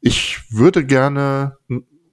[0.00, 1.58] Ich würde gerne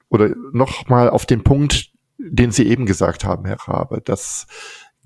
[0.10, 4.48] oder nochmal auf den Punkt, den Sie eben gesagt haben, Herr Rabe, dass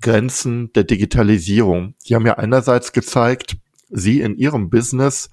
[0.00, 1.94] Grenzen der Digitalisierung.
[1.98, 3.56] Sie haben ja einerseits gezeigt,
[3.90, 5.30] Sie in Ihrem Business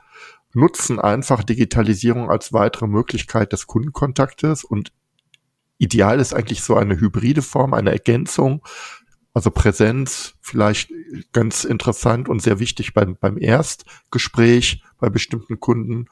[0.54, 4.92] nutzen einfach Digitalisierung als weitere Möglichkeit des Kundenkontaktes und
[5.78, 8.64] ideal ist eigentlich so eine hybride Form, eine Ergänzung
[9.38, 10.92] also Präsenz vielleicht
[11.32, 16.06] ganz interessant und sehr wichtig beim, beim Erstgespräch bei bestimmten Kunden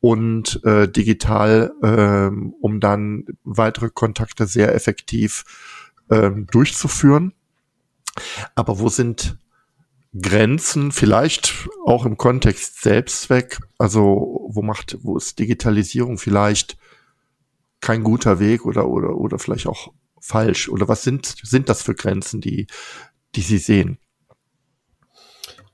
[0.00, 5.44] und äh, digital, ähm, um dann weitere Kontakte sehr effektiv
[6.10, 7.32] ähm, durchzuführen.
[8.54, 9.38] Aber wo sind
[10.20, 16.76] Grenzen, vielleicht auch im Kontext Selbstzweck, also wo macht, wo ist Digitalisierung vielleicht
[17.80, 20.68] kein guter Weg oder, oder, oder vielleicht auch falsch?
[20.68, 22.66] Oder was sind, sind das für Grenzen, die,
[23.36, 23.98] die Sie sehen?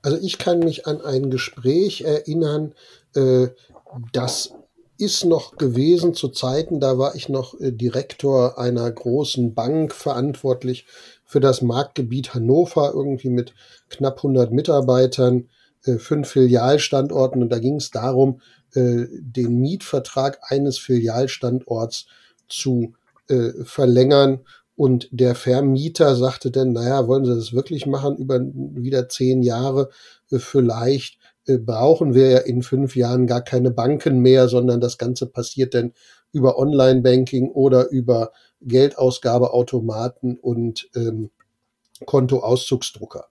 [0.07, 2.73] Also ich kann mich an ein Gespräch erinnern,
[3.13, 3.49] äh,
[4.13, 4.53] das
[4.97, 10.85] ist noch gewesen zu Zeiten, da war ich noch äh, Direktor einer großen Bank verantwortlich
[11.25, 13.53] für das Marktgebiet Hannover, irgendwie mit
[13.89, 15.49] knapp 100 Mitarbeitern,
[15.83, 18.39] äh, fünf Filialstandorten und da ging es darum,
[18.75, 22.05] äh, den Mietvertrag eines Filialstandorts
[22.47, 22.93] zu
[23.27, 24.39] äh, verlängern.
[24.77, 29.89] Und der Vermieter sagte dann, naja, wollen Sie das wirklich machen über wieder zehn Jahre?
[30.31, 34.99] Äh, vielleicht äh, brauchen wir ja in fünf Jahren gar keine Banken mehr, sondern das
[34.99, 35.93] Ganze passiert dann
[36.31, 41.31] über Online-Banking oder über Geldausgabeautomaten und ähm,
[42.05, 43.25] Kontoauszugsdrucker.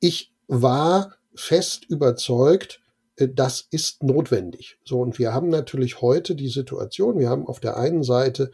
[0.00, 2.82] Ich war fest überzeugt,
[3.16, 4.78] äh, das ist notwendig.
[4.84, 8.50] So, und wir haben natürlich heute die Situation, wir haben auf der einen Seite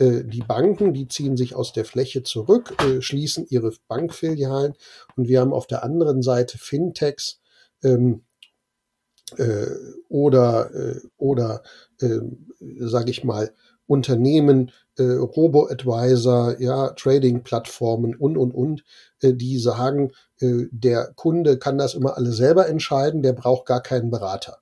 [0.00, 4.74] die Banken, die ziehen sich aus der Fläche zurück, äh, schließen ihre Bankfilialen
[5.16, 7.40] und wir haben auf der anderen Seite Fintechs
[7.84, 8.24] ähm,
[9.36, 9.66] äh,
[10.08, 11.62] oder, äh, oder
[12.00, 12.20] äh,
[12.80, 13.52] sage ich mal,
[13.86, 18.84] Unternehmen, äh, Robo-Advisor, ja, Trading-Plattformen und, und, und,
[19.20, 23.82] äh, die sagen, äh, der Kunde kann das immer alle selber entscheiden, der braucht gar
[23.82, 24.58] keinen Berater.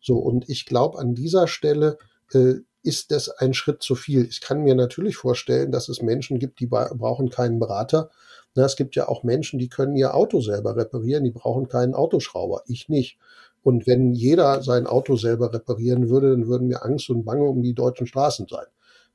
[0.00, 1.98] So, und ich glaube, an dieser Stelle
[2.32, 4.24] äh, ist das ein Schritt zu viel.
[4.26, 8.10] Ich kann mir natürlich vorstellen, dass es Menschen gibt, die brauchen keinen Berater.
[8.54, 11.94] Na, es gibt ja auch Menschen, die können ihr Auto selber reparieren, die brauchen keinen
[11.94, 12.62] Autoschrauber.
[12.66, 13.18] Ich nicht.
[13.62, 17.62] Und wenn jeder sein Auto selber reparieren würde, dann würden mir Angst und Bange um
[17.62, 18.66] die deutschen Straßen sein.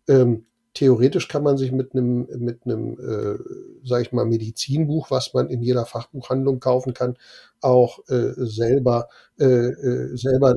[0.08, 3.38] Ähm, theoretisch kann man sich mit einem, mit einem, äh,
[3.84, 7.18] sage ich mal, Medizinbuch, was man in jeder Fachbuchhandlung kaufen kann,
[7.62, 10.56] auch äh, selber, äh, äh, selber,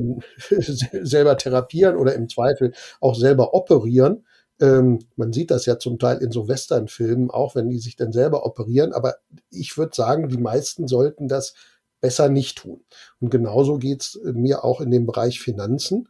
[0.50, 4.24] selber therapieren oder im Zweifel auch selber operieren.
[4.60, 8.12] Ähm, man sieht das ja zum Teil in so Westernfilmen, auch wenn die sich dann
[8.12, 8.92] selber operieren.
[8.92, 9.16] Aber
[9.50, 11.54] ich würde sagen, die meisten sollten das
[12.00, 12.84] besser nicht tun.
[13.20, 16.08] Und genauso geht's mir auch in dem Bereich Finanzen.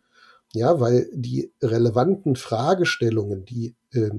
[0.53, 4.11] Ja, weil die relevanten Fragestellungen, die, äh,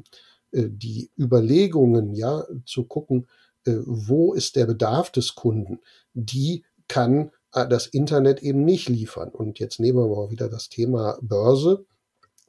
[0.51, 3.27] äh, die Überlegungen, ja, zu gucken,
[3.65, 5.79] äh, wo ist der Bedarf des Kunden,
[6.13, 9.29] die kann äh, das Internet eben nicht liefern.
[9.29, 11.85] Und jetzt nehmen wir mal wieder das Thema Börse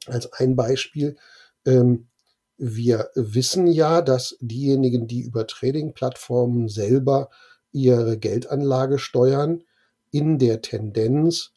[0.05, 1.17] als ein Beispiel.
[1.65, 2.07] Ähm,
[2.57, 7.29] wir wissen ja, dass diejenigen, die über Trading-Plattformen selber
[7.71, 9.63] ihre Geldanlage steuern,
[10.09, 11.51] in der Tendenz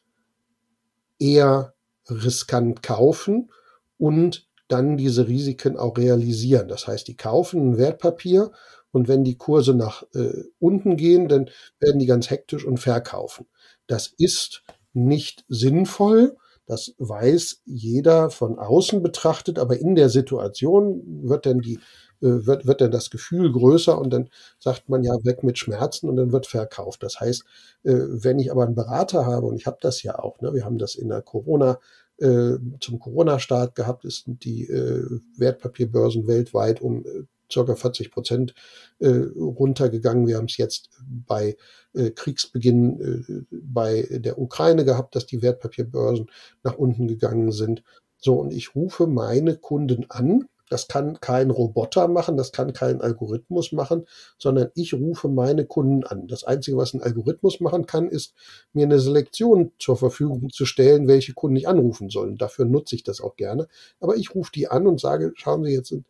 [1.17, 1.73] eher
[2.09, 3.51] riskant kaufen
[3.97, 6.67] und dann diese Risiken auch realisieren.
[6.67, 8.51] Das heißt, die kaufen ein Wertpapier
[8.91, 13.47] und wenn die Kurse nach äh, unten gehen, dann werden die ganz hektisch und verkaufen.
[13.87, 16.35] Das ist nicht sinnvoll.
[16.67, 21.79] Das weiß jeder von außen betrachtet, aber in der Situation wird dann die
[22.21, 24.29] äh, wird, wird dann das Gefühl größer und dann
[24.59, 27.03] sagt man ja weg mit Schmerzen und dann wird verkauft.
[27.03, 27.43] Das heißt,
[27.83, 30.63] äh, wenn ich aber einen Berater habe und ich habe das ja auch, ne, wir
[30.65, 31.79] haben das in der Corona
[32.21, 38.53] äh, zum Corona-Start gehabt, ist die äh, Wertpapierbörsen weltweit um äh, circa 40 Prozent
[38.99, 40.27] äh, runtergegangen.
[40.27, 40.89] Wir haben es jetzt
[41.27, 41.57] bei
[41.93, 46.29] äh, Kriegsbeginn äh, bei der Ukraine gehabt, dass die Wertpapierbörsen
[46.63, 47.83] nach unten gegangen sind.
[48.17, 53.01] So, und ich rufe meine Kunden an das kann kein Roboter machen, das kann kein
[53.01, 54.05] Algorithmus machen,
[54.37, 56.27] sondern ich rufe meine Kunden an.
[56.27, 58.33] Das Einzige, was ein Algorithmus machen kann, ist
[58.71, 62.37] mir eine Selektion zur Verfügung zu stellen, welche Kunden ich anrufen sollen.
[62.37, 63.67] Dafür nutze ich das auch gerne.
[63.99, 66.05] Aber ich rufe die an und sage, schauen Sie, jetzt sind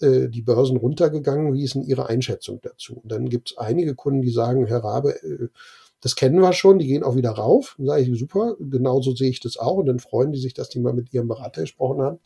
[0.00, 3.00] äh, die Börsen runtergegangen, wie ist denn Ihre Einschätzung dazu?
[3.02, 5.48] Und dann gibt es einige Kunden, die sagen, Herr Rabe, äh,
[6.00, 7.74] das kennen wir schon, die gehen auch wieder rauf.
[7.76, 9.76] Dann sage ich, super, genauso sehe ich das auch.
[9.76, 12.18] Und dann freuen die sich, dass die mal mit ihrem Berater gesprochen haben.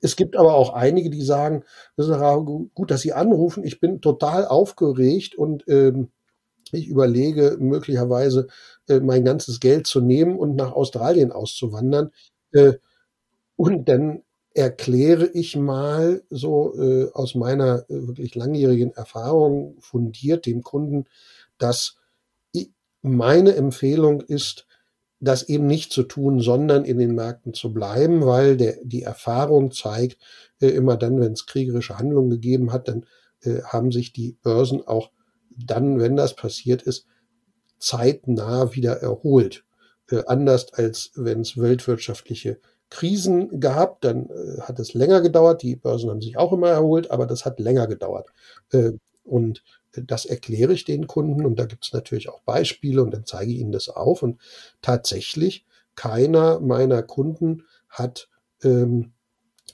[0.00, 1.64] Es gibt aber auch einige, die sagen,
[1.96, 2.14] das ist
[2.74, 3.64] gut, dass Sie anrufen.
[3.64, 6.10] Ich bin total aufgeregt und ähm,
[6.72, 8.48] ich überlege möglicherweise
[8.88, 12.10] äh, mein ganzes Geld zu nehmen und nach Australien auszuwandern.
[12.52, 12.74] Äh,
[13.56, 14.22] und dann
[14.54, 21.06] erkläre ich mal so äh, aus meiner äh, wirklich langjährigen Erfahrung fundiert dem Kunden,
[21.58, 21.96] dass
[22.52, 22.70] ich,
[23.02, 24.67] meine Empfehlung ist,
[25.20, 29.72] das eben nicht zu tun, sondern in den Märkten zu bleiben, weil der, die Erfahrung
[29.72, 30.18] zeigt,
[30.60, 33.04] äh, immer dann, wenn es kriegerische Handlungen gegeben hat, dann
[33.42, 35.10] äh, haben sich die Börsen auch
[35.56, 37.06] dann, wenn das passiert ist,
[37.78, 39.64] zeitnah wieder erholt.
[40.10, 45.62] Äh, anders als wenn es weltwirtschaftliche Krisen gab, dann äh, hat es länger gedauert.
[45.62, 48.28] Die Börsen haben sich auch immer erholt, aber das hat länger gedauert.
[49.28, 49.62] Äh, und
[49.92, 53.52] das erkläre ich den Kunden und da gibt es natürlich auch Beispiele und dann zeige
[53.52, 54.22] ich ihnen das auf.
[54.22, 54.40] Und
[54.82, 58.28] tatsächlich, keiner meiner Kunden hat
[58.62, 59.12] ähm,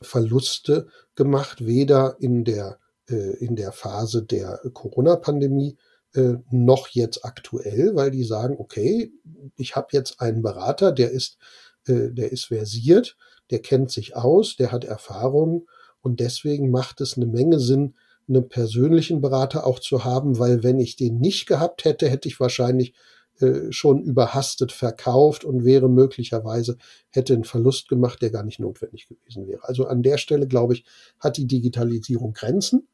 [0.01, 5.77] Verluste gemacht, weder in der, äh, in der Phase der Corona-Pandemie
[6.15, 9.13] äh, noch jetzt aktuell, weil die sagen, okay,
[9.57, 11.39] ich habe jetzt einen Berater, der ist,
[11.87, 13.17] äh, der ist versiert,
[13.51, 15.67] der kennt sich aus, der hat Erfahrung
[16.01, 17.95] und deswegen macht es eine Menge Sinn,
[18.29, 22.41] einen persönlichen Berater auch zu haben, weil wenn ich den nicht gehabt hätte, hätte ich
[22.41, 22.95] wahrscheinlich
[23.41, 26.79] äh, schon überhastet verkauft und wäre möglicherweise,
[27.11, 29.65] hätte einen Verlust gemacht, der gar nicht notwendig gewesen wäre.
[29.65, 30.85] Also an der Stelle, glaube ich,
[31.19, 32.87] hat die Digitalisierung Grenzen.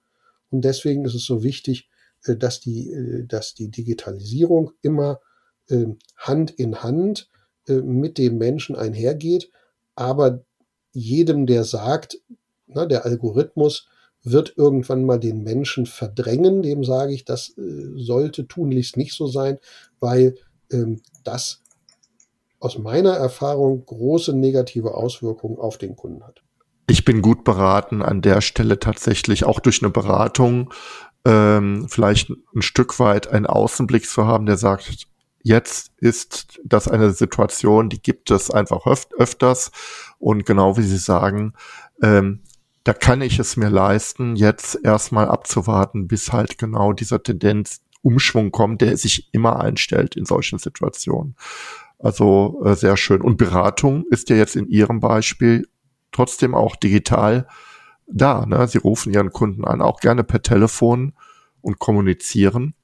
[0.48, 1.90] Und deswegen ist es so wichtig,
[2.24, 5.20] äh, dass die, äh, dass die Digitalisierung immer
[5.68, 7.28] ähm, Hand in Hand
[7.66, 9.50] mit dem Menschen einhergeht.
[9.94, 10.42] Aber
[10.92, 12.18] jedem, der sagt,
[12.66, 13.86] na, der Algorithmus
[14.22, 16.62] wird irgendwann mal den Menschen verdrängen.
[16.62, 19.58] Dem sage ich, das äh, sollte tunlichst nicht so sein,
[19.98, 20.36] weil
[20.70, 21.62] ähm, das
[22.58, 26.42] aus meiner Erfahrung große negative Auswirkungen auf den Kunden hat.
[26.88, 30.72] Ich bin gut beraten, an der Stelle tatsächlich auch durch eine Beratung
[31.24, 35.06] ähm, vielleicht ein Stück weit einen Außenblick zu haben, der sagt,
[35.42, 39.70] jetzt ist das eine Situation, die gibt es einfach öf öfters
[40.18, 41.54] und genau wie Sie sagen,
[42.02, 42.42] ähm,
[42.90, 48.50] da kann ich es mir leisten, jetzt erstmal abzuwarten, bis halt genau dieser Tendenz Umschwung
[48.50, 51.36] kommt, der sich immer einstellt in solchen Situationen.
[52.00, 53.20] Also äh, sehr schön.
[53.20, 55.68] Und Beratung ist ja jetzt in Ihrem Beispiel
[56.10, 57.46] trotzdem auch digital
[58.08, 58.44] da.
[58.44, 58.66] Ne?
[58.66, 61.12] Sie rufen Ihren Kunden an, auch gerne per Telefon
[61.60, 62.74] und kommunizieren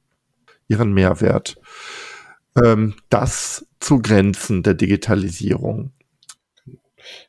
[0.68, 1.60] ihren Mehrwert.
[2.64, 5.90] Ähm, das zu Grenzen der Digitalisierung.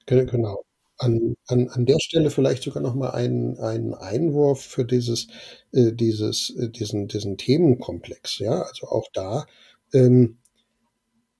[0.06, 0.66] Genau.
[1.00, 5.28] An, an, an der Stelle vielleicht sogar noch mal einen, einen Einwurf für dieses,
[5.72, 8.40] äh, dieses, äh, diesen, diesen Themenkomplex.
[8.40, 9.46] Ja, also auch da
[9.94, 10.38] ähm,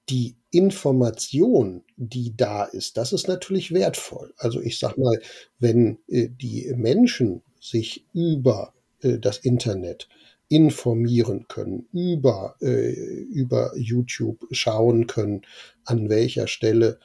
[0.10, 4.34] die Information, die da ist, das ist natürlich wertvoll.
[4.38, 5.20] Also ich sag mal,
[5.60, 10.08] wenn äh, die Menschen sich über äh, das Internet
[10.50, 15.41] informieren können, über, äh, über YouTube schauen können,
[15.84, 17.00] an welcher Stelle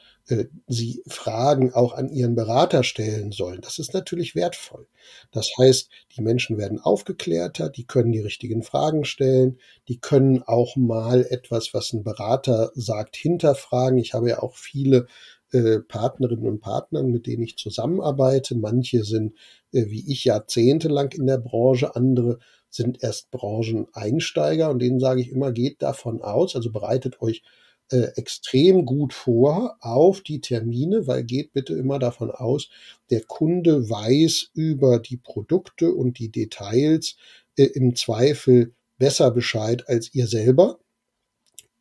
[0.67, 3.59] sie Fragen auch an ihren Berater stellen sollen.
[3.61, 4.87] Das ist natürlich wertvoll.
[5.31, 9.59] Das heißt, die Menschen werden aufgeklärter, die können die richtigen Fragen stellen,
[9.89, 13.97] die können auch mal etwas, was ein Berater sagt, hinterfragen.
[13.97, 15.07] Ich habe ja auch viele
[15.51, 18.55] äh, Partnerinnen und Partnern, mit denen ich zusammenarbeite.
[18.55, 19.33] Manche sind
[19.73, 25.29] äh, wie ich jahrzehntelang in der Branche, andere sind erst Brancheneinsteiger und denen sage ich
[25.29, 27.43] immer, geht davon aus, also bereitet euch
[27.91, 32.69] äh, extrem gut vor auf die Termine, weil geht bitte immer davon aus,
[33.09, 37.15] der Kunde weiß über die Produkte und die Details
[37.57, 40.79] äh, im Zweifel besser Bescheid als ihr selber.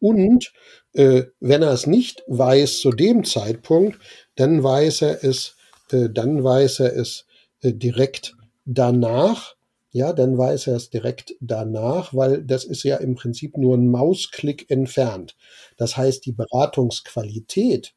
[0.00, 0.52] Und
[0.94, 3.98] äh, wenn er es nicht weiß zu dem Zeitpunkt,
[4.34, 5.56] dann weiß er es,
[5.92, 7.26] äh, dann weiß er es
[7.60, 8.34] äh, direkt
[8.64, 9.54] danach
[9.92, 13.90] ja, dann weiß er es direkt danach, weil das ist ja im Prinzip nur ein
[13.90, 15.36] Mausklick entfernt.
[15.76, 17.94] Das heißt, die Beratungsqualität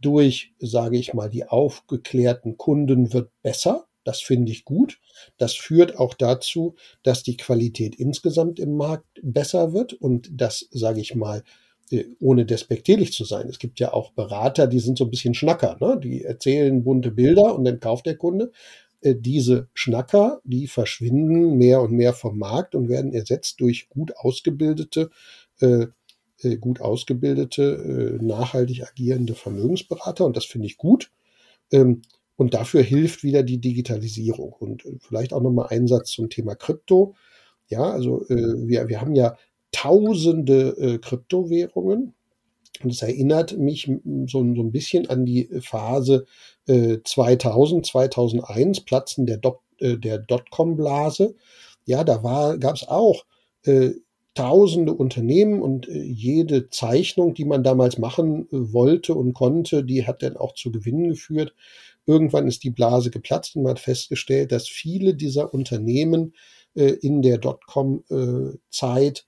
[0.00, 3.86] durch, sage ich mal, die aufgeklärten Kunden wird besser.
[4.04, 5.00] Das finde ich gut.
[5.38, 11.00] Das führt auch dazu, dass die Qualität insgesamt im Markt besser wird und das, sage
[11.00, 11.42] ich mal,
[11.90, 13.48] äh, ohne despektierlich zu sein.
[13.48, 15.98] Es gibt ja auch Berater, die sind so ein bisschen Schnacker, ne?
[16.02, 18.52] die erzählen bunte Bilder und dann kauft der Kunde.
[19.04, 24.16] Äh, diese Schnacker, die verschwinden mehr und mehr vom Markt und werden ersetzt durch gut
[24.16, 25.10] ausgebildete,
[25.60, 25.86] äh,
[26.42, 30.24] äh gut ausgebildete, äh, nachhaltig agierende Vermögensberater.
[30.24, 31.12] Und das finde ich gut.
[31.70, 32.02] Ähm,
[32.36, 34.52] und dafür hilft wieder die Digitalisierung.
[34.54, 37.14] Und vielleicht auch nochmal ein Satz zum Thema Krypto.
[37.68, 39.36] Ja, also äh, wir, wir haben ja
[39.70, 42.14] tausende äh, Kryptowährungen.
[42.82, 43.90] Und es erinnert mich
[44.26, 46.26] so, so ein bisschen an die Phase
[46.66, 51.34] äh, 2000, 2001, Platzen der, Dot, äh, der Dotcom-Blase.
[51.86, 53.24] Ja, da gab es auch
[53.64, 53.90] äh,
[54.34, 60.06] tausende Unternehmen und äh, jede Zeichnung, die man damals machen äh, wollte und konnte, die
[60.06, 61.54] hat dann auch zu Gewinnen geführt.
[62.06, 66.34] Irgendwann ist die Blase geplatzt und man hat festgestellt, dass viele dieser Unternehmen
[66.74, 69.26] äh, in der Dotcom-Zeit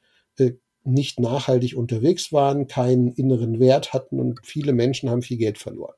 [0.86, 5.94] nicht nachhaltig unterwegs waren, keinen inneren Wert hatten und viele Menschen haben viel Geld verloren.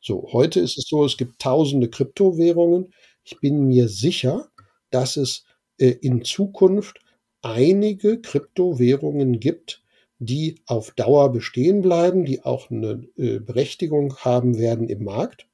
[0.00, 2.92] So, heute ist es so, es gibt tausende Kryptowährungen.
[3.24, 4.48] Ich bin mir sicher,
[4.90, 5.44] dass es
[5.78, 7.00] äh, in Zukunft
[7.42, 9.82] einige Kryptowährungen gibt,
[10.18, 15.46] die auf Dauer bestehen bleiben, die auch eine äh, Berechtigung haben werden im Markt.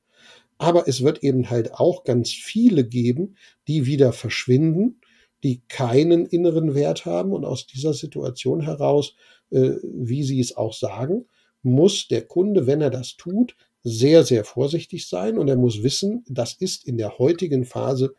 [0.58, 3.36] Aber es wird eben halt auch ganz viele geben,
[3.68, 5.00] die wieder verschwinden
[5.46, 7.32] die keinen inneren Wert haben.
[7.32, 9.14] Und aus dieser Situation heraus,
[9.50, 11.26] äh, wie Sie es auch sagen,
[11.62, 16.24] muss der Kunde, wenn er das tut, sehr, sehr vorsichtig sein und er muss wissen,
[16.28, 18.14] das ist in der heutigen Phase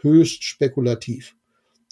[0.00, 1.34] höchst spekulativ.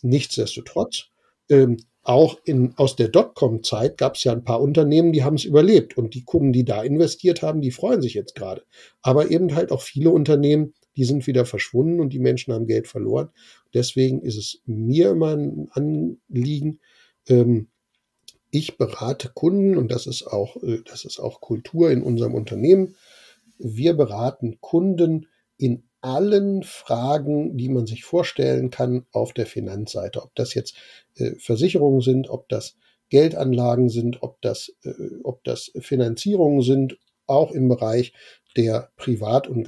[0.03, 1.07] Nichtsdestotrotz
[1.49, 5.45] ähm, auch in, aus der Dotcom-Zeit gab es ja ein paar Unternehmen, die haben es
[5.45, 5.99] überlebt.
[5.99, 8.62] Und die Kunden, die da investiert haben, die freuen sich jetzt gerade.
[9.03, 12.88] Aber eben halt auch viele Unternehmen, die sind wieder verschwunden und die Menschen haben Geld
[12.88, 13.30] verloren.
[13.74, 16.80] Deswegen ist es mir immer ein Anliegen,
[17.28, 17.68] ähm,
[18.51, 22.97] ich berate Kunden und das ist auch, äh, das ist auch Kultur in unserem Unternehmen.
[23.59, 25.26] Wir beraten Kunden
[25.59, 30.22] in allen Fragen, die man sich vorstellen kann auf der Finanzseite.
[30.22, 30.76] Ob das jetzt
[31.16, 32.76] äh, Versicherungen sind, ob das
[33.09, 34.92] Geldanlagen sind, ob das, äh,
[35.24, 38.12] ob das Finanzierungen sind, auch im Bereich
[38.57, 39.64] der Privat- und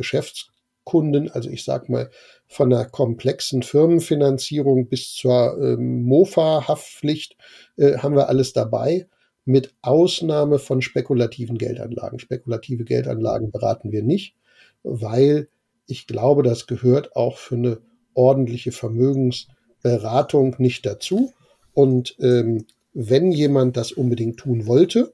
[0.89, 1.31] Geschäftskunden.
[1.31, 2.11] Also ich sage mal
[2.47, 7.37] von der komplexen Firmenfinanzierung bis zur ähm, Mofa-Haftpflicht
[7.77, 9.07] äh, haben wir alles dabei
[9.45, 12.19] mit Ausnahme von spekulativen Geldanlagen.
[12.19, 14.35] Spekulative Geldanlagen beraten wir nicht,
[14.83, 15.49] weil
[15.87, 17.79] ich glaube, das gehört auch für eine
[18.15, 21.33] ordentliche Vermögensberatung nicht dazu.
[21.73, 25.13] Und ähm, wenn jemand das unbedingt tun wollte,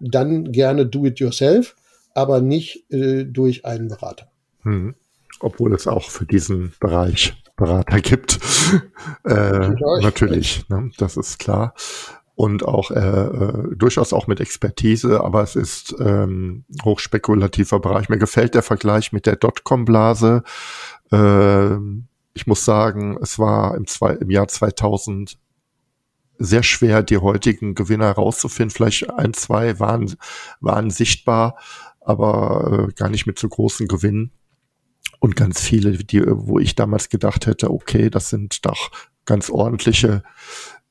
[0.00, 1.76] dann gerne do it yourself,
[2.14, 4.28] aber nicht äh, durch einen Berater.
[4.62, 4.94] Hm.
[5.40, 8.38] Obwohl es auch für diesen Bereich Berater gibt.
[9.24, 9.70] äh,
[10.00, 10.90] natürlich, ne?
[10.98, 11.74] das ist klar
[12.38, 18.08] und auch äh, äh, durchaus auch mit Expertise, aber es ist ähm, hochspekulativer Bereich.
[18.08, 20.44] Mir gefällt der Vergleich mit der Dotcom-Blase.
[21.10, 21.74] Äh,
[22.34, 25.36] ich muss sagen, es war im, zwei, im Jahr 2000
[26.38, 28.70] sehr schwer, die heutigen Gewinner herauszufinden.
[28.70, 30.14] Vielleicht ein, zwei waren,
[30.60, 31.58] waren sichtbar,
[32.00, 34.30] aber äh, gar nicht mit so großen Gewinnen.
[35.20, 38.90] Und ganz viele, die, wo ich damals gedacht hätte, okay, das sind doch
[39.24, 40.22] ganz ordentliche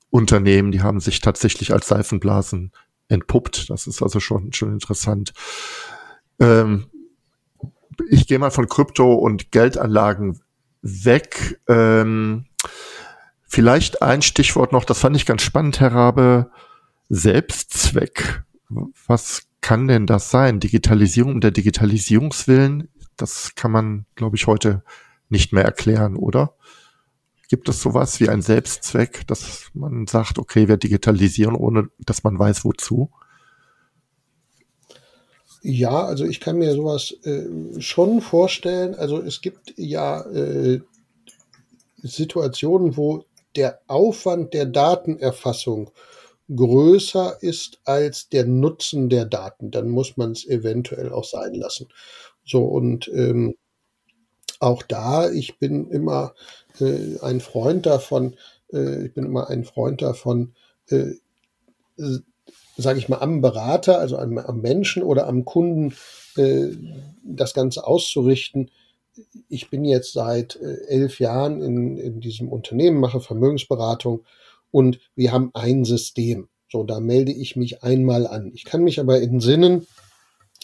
[0.10, 2.72] Unternehmen, die haben sich tatsächlich als Seifenblasen
[3.10, 3.70] entpuppt.
[3.70, 5.34] Das ist also schon, schon interessant.
[6.40, 6.88] Ähm,
[8.10, 10.40] ich gehe mal von Krypto und Geldanlagen
[10.82, 11.60] weg.
[11.68, 12.46] Ähm,
[13.44, 16.52] vielleicht ein Stichwort noch, das fand ich ganz spannend, Herr Rabe.
[17.10, 18.44] Selbstzweck.
[19.08, 20.60] Was kann denn das sein?
[20.60, 22.90] Digitalisierung der Digitalisierungswillen?
[23.18, 24.84] Das kann man, glaube ich, heute
[25.30, 26.54] nicht mehr erklären, oder?
[27.50, 32.38] Gibt es sowas wie ein Selbstzweck, dass man sagt, okay, wir digitalisieren, ohne dass man
[32.38, 33.10] weiß, wozu?
[35.62, 38.96] Ja, also ich kann mir sowas äh, schon vorstellen.
[38.96, 40.82] Also es gibt ja äh,
[41.98, 45.90] Situationen, wo der Aufwand der Datenerfassung
[46.54, 49.72] größer ist als der Nutzen der Daten.
[49.72, 51.88] Dann muss man es eventuell auch sein lassen.
[52.48, 53.56] So und ähm,
[54.60, 56.34] auch da, ich bin immer
[56.80, 58.36] äh, ein Freund davon,
[58.74, 60.54] äh, ich bin immer ein Freund davon,
[60.90, 61.12] äh,
[62.78, 65.94] sage ich mal, am Berater, also am, am Menschen oder am Kunden
[66.38, 66.70] äh,
[67.24, 68.72] das Ganze auszurichten.
[69.50, 74.24] Ich bin jetzt seit äh, elf Jahren in, in diesem Unternehmen, mache Vermögensberatung
[74.72, 76.48] und wir haben ein System.
[76.72, 78.52] So, da melde ich mich einmal an.
[78.54, 79.88] Ich kann mich aber entsinnen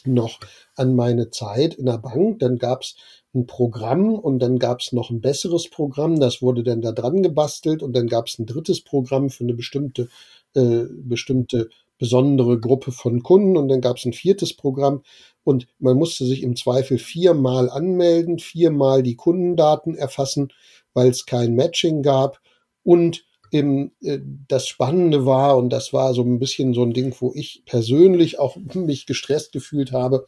[0.07, 0.39] noch
[0.75, 2.39] an meine Zeit in der Bank.
[2.39, 2.95] Dann gab's
[3.33, 7.23] ein Programm und dann gab es noch ein besseres Programm, das wurde dann da dran
[7.23, 10.09] gebastelt und dann gab es ein drittes Programm für eine bestimmte,
[10.55, 15.03] äh, bestimmte besondere Gruppe von Kunden und dann gab es ein viertes Programm
[15.43, 20.49] und man musste sich im Zweifel viermal anmelden, viermal die Kundendaten erfassen,
[20.93, 22.39] weil es kein Matching gab
[22.83, 27.15] und im, äh, das Spannende war, und das war so ein bisschen so ein Ding,
[27.19, 30.25] wo ich persönlich auch mich gestresst gefühlt habe,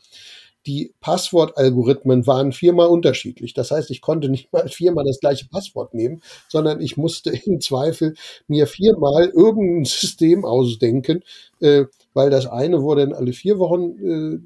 [0.68, 3.54] die Passwortalgorithmen waren viermal unterschiedlich.
[3.54, 7.62] Das heißt, ich konnte nicht mal viermal das gleiche Passwort nehmen, sondern ich musste im
[7.62, 8.14] Zweifel
[8.48, 11.24] mir viermal irgendein System ausdenken,
[11.62, 14.42] äh, weil das eine wurde dann alle vier Wochen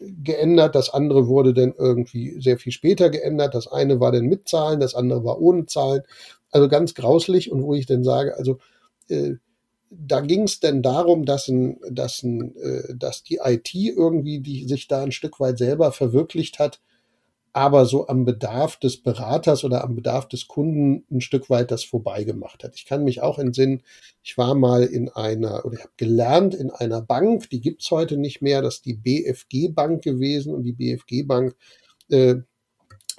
[0.00, 4.26] äh, geändert, das andere wurde dann irgendwie sehr viel später geändert, das eine war dann
[4.26, 6.02] mit Zahlen, das andere war ohne Zahlen.
[6.52, 8.58] Also ganz grauslich und wo ich dann sage, also
[9.08, 9.34] äh,
[9.90, 14.66] da ging es denn darum, dass, ein, dass, ein, äh, dass die IT irgendwie die
[14.66, 16.80] sich da ein Stück weit selber verwirklicht hat,
[17.52, 21.84] aber so am Bedarf des Beraters oder am Bedarf des Kunden ein Stück weit das
[21.84, 22.74] vorbeigemacht hat.
[22.76, 23.82] Ich kann mich auch entsinnen,
[24.22, 28.16] ich war mal in einer, oder ich habe gelernt in einer Bank, die gibt's heute
[28.16, 31.54] nicht mehr, das ist die BFG Bank gewesen und die BFG Bank
[32.10, 32.36] äh,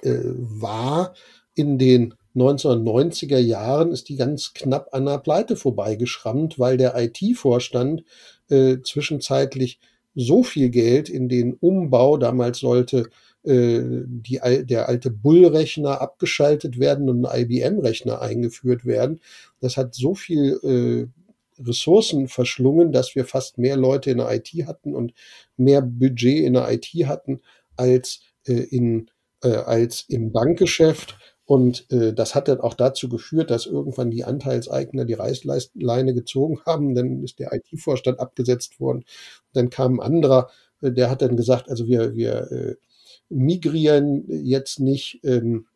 [0.02, 1.14] äh, war
[1.54, 8.04] in den 1990er Jahren ist die ganz knapp an der Pleite vorbeigeschrammt, weil der IT-Vorstand
[8.48, 9.78] äh, zwischenzeitlich
[10.14, 13.10] so viel Geld in den Umbau, damals sollte
[13.44, 19.20] äh, die, der alte Bull-Rechner abgeschaltet werden und ein IBM-Rechner eingeführt werden.
[19.60, 24.48] Das hat so viel äh, Ressourcen verschlungen, dass wir fast mehr Leute in der IT
[24.66, 25.12] hatten und
[25.56, 27.40] mehr Budget in der IT hatten
[27.76, 29.10] als äh, in
[29.42, 31.16] äh, als im Bankgeschäft.
[31.46, 36.60] Und äh, das hat dann auch dazu geführt, dass irgendwann die Anteilseigner die Reißleine gezogen
[36.66, 36.94] haben.
[36.94, 39.04] Dann ist der IT-Vorstand abgesetzt worden.
[39.52, 42.76] Dann kam ein anderer, äh, der hat dann gesagt, also wir, wir äh,
[43.28, 45.66] migrieren jetzt nicht ähm,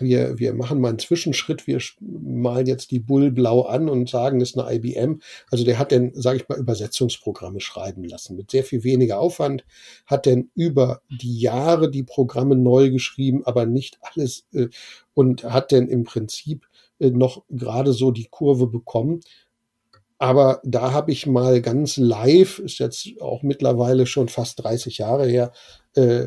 [0.00, 4.40] wir, wir machen mal einen Zwischenschritt, wir malen jetzt die Bull blau an und sagen,
[4.40, 5.20] das ist eine IBM.
[5.50, 9.64] Also der hat dann, sage ich mal, Übersetzungsprogramme schreiben lassen mit sehr viel weniger Aufwand,
[10.06, 14.68] hat dann über die Jahre die Programme neu geschrieben, aber nicht alles äh,
[15.14, 16.66] und hat dann im Prinzip
[16.98, 19.20] äh, noch gerade so die Kurve bekommen.
[20.18, 25.26] Aber da habe ich mal ganz live, ist jetzt auch mittlerweile schon fast 30 Jahre
[25.26, 25.52] her,
[25.94, 26.26] äh,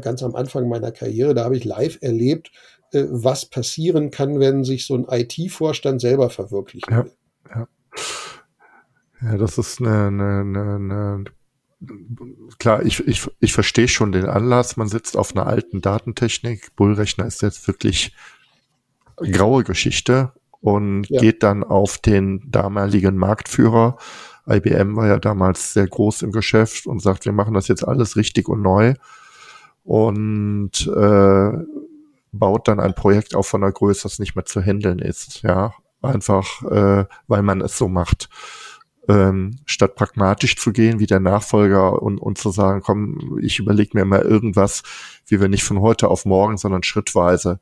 [0.00, 2.52] ganz am Anfang meiner Karriere, da habe ich live erlebt,
[2.92, 7.12] äh, was passieren kann, wenn sich so ein IT-Vorstand selber verwirklichen will.
[7.54, 7.68] Ja,
[9.22, 9.36] ja.
[9.36, 11.24] das ist eine, eine, eine, eine
[12.58, 14.76] klar, ich, ich, ich verstehe schon den Anlass.
[14.76, 16.76] Man sitzt auf einer alten Datentechnik.
[16.76, 18.14] Bullrechner ist jetzt wirklich
[19.16, 21.20] graue Geschichte und ja.
[21.20, 23.96] geht dann auf den damaligen Marktführer.
[24.48, 28.16] IBM war ja damals sehr groß im Geschäft und sagt, wir machen das jetzt alles
[28.16, 28.94] richtig und neu
[29.84, 31.52] und äh,
[32.32, 35.42] baut dann ein Projekt auf von der Größe, das nicht mehr zu handeln ist.
[35.42, 35.72] Ja,
[36.02, 38.28] einfach, äh, weil man es so macht.
[39.08, 43.98] Ähm, statt pragmatisch zu gehen wie der Nachfolger und, und zu sagen, komm, ich überlege
[43.98, 44.82] mir mal irgendwas,
[45.26, 47.60] wie wir nicht von heute auf morgen, sondern schrittweise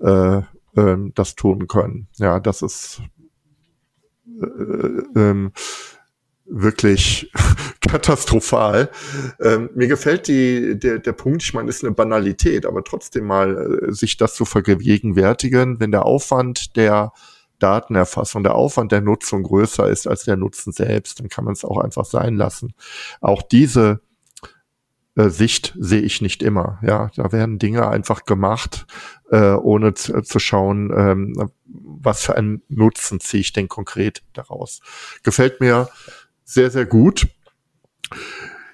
[0.00, 0.38] äh,
[0.76, 2.08] äh, das tun können.
[2.16, 3.02] Ja, das ist
[4.40, 5.50] äh, äh,
[6.48, 7.30] wirklich
[7.80, 8.90] katastrophal.
[9.40, 13.88] Ähm, mir gefällt die, der, der Punkt, ich meine, ist eine Banalität, aber trotzdem mal
[13.88, 17.12] äh, sich das zu vergegenwärtigen, wenn der Aufwand der
[17.58, 21.64] Datenerfassung, der Aufwand der Nutzung größer ist als der Nutzen selbst, dann kann man es
[21.64, 22.74] auch einfach sein lassen.
[23.20, 24.00] Auch diese
[25.16, 26.78] äh, Sicht sehe ich nicht immer.
[26.82, 28.86] Ja, da werden Dinge einfach gemacht,
[29.30, 34.80] äh, ohne zu, zu schauen, ähm, was für einen Nutzen ziehe ich denn konkret daraus.
[35.22, 35.88] Gefällt mir
[36.46, 37.26] sehr, sehr gut.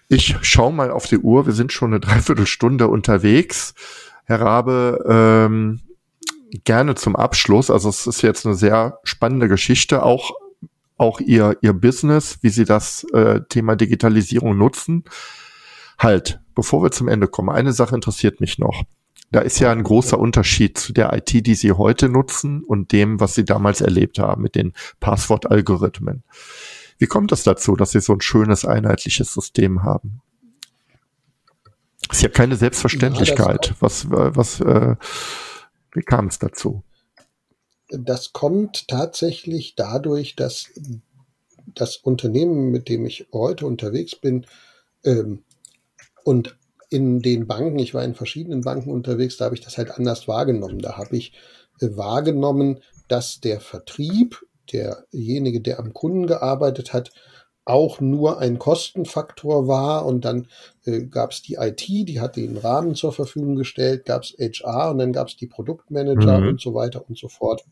[0.09, 1.47] Ich schaue mal auf die Uhr.
[1.47, 3.75] Wir sind schon eine Dreiviertelstunde unterwegs.
[4.25, 5.81] Herr Rabe, ähm,
[6.65, 7.71] gerne zum Abschluss.
[7.71, 10.33] Also es ist jetzt eine sehr spannende Geschichte, auch
[10.99, 15.05] auch ihr ihr Business, wie Sie das äh, Thema Digitalisierung nutzen.
[15.99, 18.85] Halt, bevor wir zum Ende kommen, eine Sache interessiert mich noch.
[19.31, 23.19] Da ist ja ein großer Unterschied zu der IT, die Sie heute nutzen und dem,
[23.19, 26.23] was Sie damals erlebt haben mit den Passwortalgorithmen.
[27.03, 30.23] Wie kommt es dazu, dass Sie so ein schönes, einheitliches System haben?
[32.13, 33.71] Ist ja keine Selbstverständlichkeit.
[33.71, 34.95] Ja, was, was, äh,
[35.95, 36.85] wie kam es dazu?
[37.89, 40.71] Das kommt tatsächlich dadurch, dass
[41.67, 44.47] das Unternehmen, mit dem ich heute unterwegs bin,
[45.03, 45.43] ähm,
[46.23, 46.57] und
[46.89, 50.29] in den Banken, ich war in verschiedenen Banken unterwegs, da habe ich das halt anders
[50.29, 50.79] wahrgenommen.
[50.79, 51.33] Da habe ich
[51.81, 52.79] äh, wahrgenommen,
[53.09, 54.41] dass der Vertrieb
[54.73, 57.13] derjenige, der am Kunden gearbeitet hat,
[57.65, 60.49] auch nur ein Kostenfaktor war und dann
[60.85, 64.91] äh, gab es die IT, die hat den Rahmen zur Verfügung gestellt, gab es HR
[64.91, 66.49] und dann gab es die Produktmanager mhm.
[66.49, 67.65] und so weiter und so fort.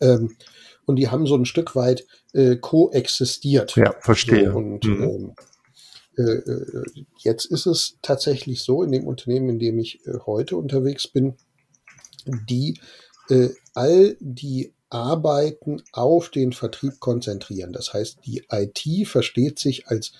[0.00, 0.36] Ähm,
[0.86, 3.76] und die haben so ein Stück weit äh, koexistiert.
[3.76, 4.50] Ja, verstehe.
[4.50, 5.02] So, und mhm.
[5.02, 5.34] ähm,
[6.18, 6.82] äh, äh,
[7.18, 11.34] jetzt ist es tatsächlich so, in dem Unternehmen, in dem ich äh, heute unterwegs bin,
[12.48, 12.80] die
[13.28, 17.72] äh, all die Arbeiten auf den Vertrieb konzentrieren.
[17.72, 20.12] Das heißt, die IT versteht sich als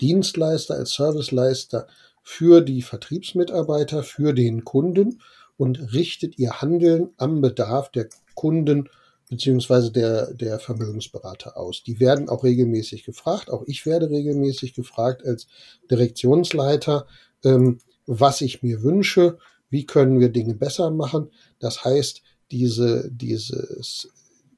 [0.00, 1.86] Dienstleister, als Serviceleister
[2.22, 5.20] für die Vertriebsmitarbeiter, für den Kunden
[5.56, 8.88] und richtet ihr Handeln am Bedarf der Kunden
[9.30, 11.82] beziehungsweise der, der Vermögensberater aus.
[11.82, 13.50] Die werden auch regelmäßig gefragt.
[13.50, 15.46] Auch ich werde regelmäßig gefragt als
[15.90, 17.06] Direktionsleiter,
[17.44, 19.38] ähm, was ich mir wünsche,
[19.70, 21.30] wie können wir Dinge besser machen.
[21.58, 24.10] Das heißt, diese, dieses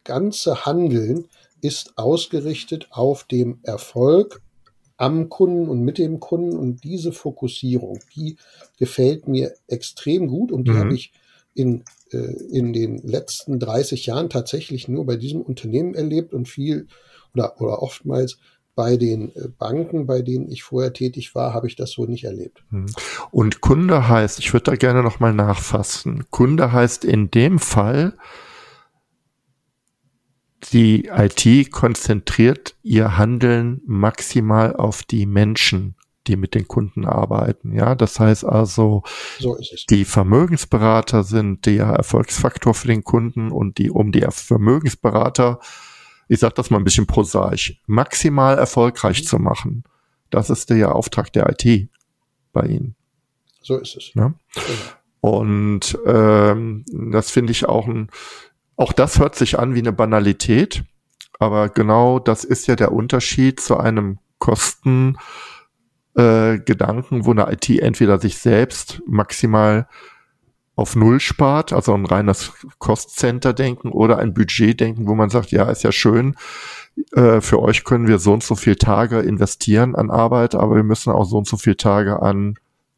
[0.05, 1.27] ganze Handeln
[1.61, 4.43] ist ausgerichtet auf dem Erfolg
[4.97, 8.37] am Kunden und mit dem Kunden und diese Fokussierung, die
[8.79, 10.79] gefällt mir extrem gut und die mhm.
[10.79, 11.13] habe ich
[11.55, 16.87] in, äh, in den letzten 30 Jahren tatsächlich nur bei diesem Unternehmen erlebt und viel
[17.35, 18.39] oder, oder oftmals
[18.77, 22.25] bei den äh, Banken, bei denen ich vorher tätig war, habe ich das so nicht
[22.25, 22.63] erlebt.
[22.71, 22.87] Mhm.
[23.33, 26.27] Und Kunde heißt, ich würde da gerne nochmal nachfassen.
[26.31, 28.17] Kunde heißt in dem Fall,
[30.73, 35.95] die IT konzentriert ihr Handeln maximal auf die Menschen,
[36.27, 37.73] die mit den Kunden arbeiten.
[37.73, 39.05] Ja, das heißt also,
[39.39, 39.57] so
[39.89, 45.61] die Vermögensberater sind der Erfolgsfaktor für den Kunden und die, um die Vermögensberater,
[46.29, 49.27] ich sage das mal ein bisschen prosaisch, maximal erfolgreich mhm.
[49.27, 49.85] zu machen.
[50.31, 51.89] Das ist der Auftrag der IT
[52.53, 52.97] bei Ihnen.
[53.63, 54.13] So ist es.
[54.15, 54.35] Ja?
[55.21, 58.11] Und ähm, das finde ich auch ein
[58.77, 60.85] auch das hört sich an wie eine Banalität,
[61.39, 68.19] aber genau das ist ja der Unterschied zu einem Kostengedanken, äh, wo eine IT entweder
[68.19, 69.89] sich selbst maximal
[70.77, 75.83] auf Null spart, also ein reines Cost-Center-Denken oder ein Budget-Denken, wo man sagt, ja, ist
[75.83, 76.37] ja schön,
[77.13, 80.83] äh, für euch können wir so und so viele Tage investieren an Arbeit, aber wir
[80.83, 82.57] müssen auch so und so viele Tage an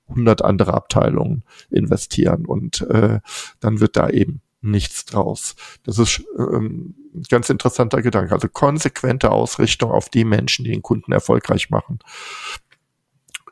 [0.08, 3.20] 100 andere Abteilungen investieren und äh,
[3.60, 5.54] dann wird da eben nichts draus.
[5.84, 8.32] Das ist ähm, ein ganz interessanter Gedanke.
[8.32, 12.00] Also konsequente Ausrichtung auf die Menschen, die den Kunden erfolgreich machen,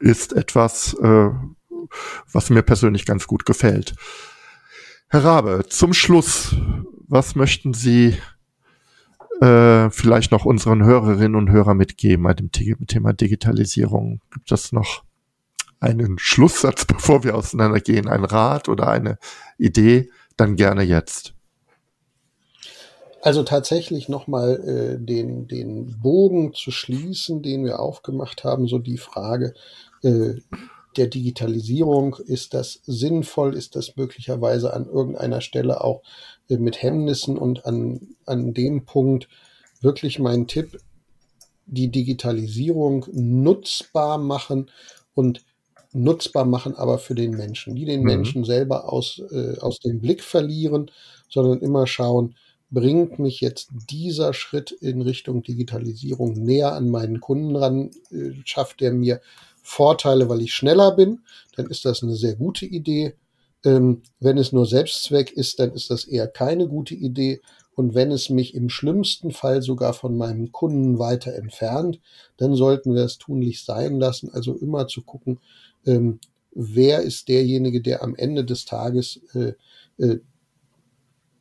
[0.01, 1.31] ist etwas, äh,
[2.33, 3.95] was mir persönlich ganz gut gefällt.
[5.09, 6.57] Herr Rabe, zum Schluss,
[7.07, 8.17] was möchten Sie
[9.41, 14.21] äh, vielleicht noch unseren Hörerinnen und Hörern mitgeben bei dem Thema Digitalisierung?
[14.33, 15.05] Gibt es noch
[15.81, 19.19] einen Schlusssatz, bevor wir auseinandergehen, ein Rat oder eine
[19.59, 20.11] Idee?
[20.37, 21.35] Dann gerne jetzt.
[23.23, 24.61] Also tatsächlich nochmal
[25.01, 29.55] äh, den, den Bogen zu schließen, den wir aufgemacht haben, so die Frage,
[30.03, 30.35] äh,
[30.97, 32.17] der Digitalisierung?
[32.27, 33.55] Ist das sinnvoll?
[33.55, 36.03] Ist das möglicherweise an irgendeiner Stelle auch
[36.49, 37.39] äh, mit Hemmnissen?
[37.39, 39.29] Und an, an dem Punkt
[39.81, 40.79] wirklich mein Tipp,
[41.67, 44.71] die Digitalisierung nutzbar machen
[45.15, 45.45] und
[45.93, 47.75] nutzbar machen, aber für den Menschen.
[47.75, 48.07] Die den mhm.
[48.07, 50.91] Menschen selber aus, äh, aus dem Blick verlieren,
[51.29, 52.37] sondern immer schauen,
[52.71, 58.83] bringt mich jetzt dieser Schritt in Richtung Digitalisierung näher an meinen Kunden ran, äh, schafft
[58.83, 59.21] er mir
[59.67, 61.21] Vorteile, weil ich schneller bin,
[61.57, 63.15] dann ist das eine sehr gute Idee.
[63.65, 67.41] Ähm, wenn es nur Selbstzweck ist, dann ist das eher keine gute Idee.
[67.75, 72.01] Und wenn es mich im schlimmsten Fall sogar von meinem Kunden weiter entfernt,
[72.37, 74.31] dann sollten wir es tunlichst sein lassen.
[74.33, 75.41] Also immer zu gucken,
[75.85, 76.21] ähm,
[76.55, 79.55] wer ist derjenige, der am Ende des Tages äh,
[79.99, 80.21] äh,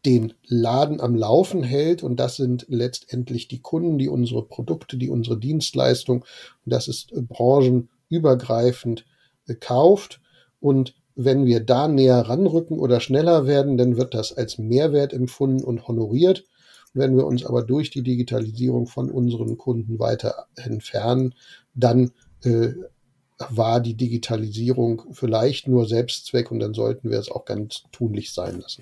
[0.03, 2.01] den Laden am Laufen hält.
[2.01, 6.25] Und das sind letztendlich die Kunden, die unsere Produkte, die unsere Dienstleistung,
[6.65, 9.05] und das ist äh, Branchen übergreifend
[9.59, 10.21] kauft.
[10.59, 15.63] Und wenn wir da näher ranrücken oder schneller werden, dann wird das als Mehrwert empfunden
[15.63, 16.45] und honoriert.
[16.97, 21.35] wenn wir uns aber durch die Digitalisierung von unseren Kunden weiter entfernen,
[21.73, 22.11] dann
[22.45, 22.69] äh,
[23.37, 28.61] war die Digitalisierung vielleicht nur Selbstzweck und dann sollten wir es auch ganz tunlich sein
[28.61, 28.81] lassen.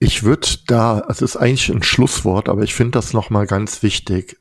[0.00, 4.36] Ich würde da, es ist eigentlich ein Schlusswort, aber ich finde das nochmal ganz wichtig,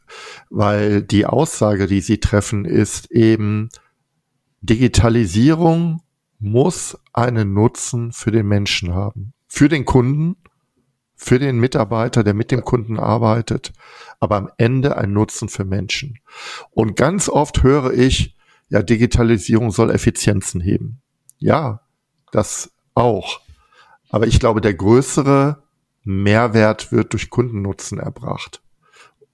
[0.49, 3.69] weil die Aussage, die Sie treffen, ist eben,
[4.61, 6.01] Digitalisierung
[6.39, 9.33] muss einen Nutzen für den Menschen haben.
[9.47, 10.35] Für den Kunden,
[11.15, 13.73] für den Mitarbeiter, der mit dem Kunden arbeitet,
[14.19, 16.19] aber am Ende ein Nutzen für Menschen.
[16.71, 18.35] Und ganz oft höre ich,
[18.69, 21.01] ja, Digitalisierung soll Effizienzen heben.
[21.37, 21.81] Ja,
[22.31, 23.41] das auch.
[24.09, 25.63] Aber ich glaube, der größere
[26.03, 28.61] Mehrwert wird durch Kundennutzen erbracht.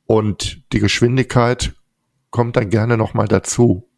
[0.05, 1.74] Und die Geschwindigkeit
[2.30, 3.89] kommt dann gerne nochmal dazu.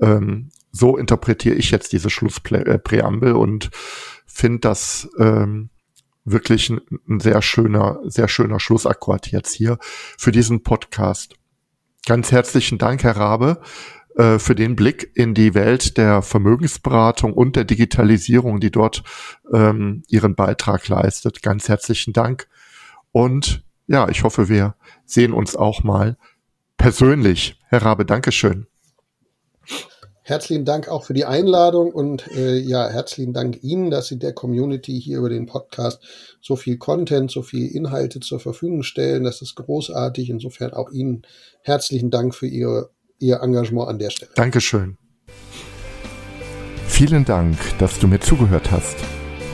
[0.00, 3.70] Ähm, so interpretiere ich jetzt diese Schlusspräambel und
[4.26, 5.70] finde das ähm,
[6.24, 9.78] wirklich ein, ein, sehr schöner, sehr schöner Schlussakkord jetzt hier
[10.16, 11.34] für diesen Podcast.
[12.06, 13.60] Ganz herzlichen Dank, Herr Rabe,
[14.16, 19.02] äh, für den Blick in die Welt der Vermögensberatung und der Digitalisierung, die dort
[19.52, 21.42] ähm, ihren Beitrag leistet.
[21.42, 22.48] Ganz herzlichen Dank.
[23.12, 24.74] Und ja, ich hoffe, wir
[25.04, 26.16] sehen uns auch mal
[26.76, 27.58] persönlich.
[27.68, 28.66] Herr Rabe, Dankeschön.
[30.28, 34.34] Herzlichen Dank auch für die Einladung und äh, ja, herzlichen Dank Ihnen, dass Sie der
[34.34, 36.02] Community hier über den Podcast
[36.42, 39.24] so viel Content, so viel Inhalte zur Verfügung stellen.
[39.24, 40.28] Das ist großartig.
[40.28, 41.22] Insofern auch Ihnen
[41.62, 44.30] herzlichen Dank für Ihr, Ihr Engagement an der Stelle.
[44.34, 44.98] Dankeschön.
[46.86, 48.98] Vielen Dank, dass du mir zugehört hast.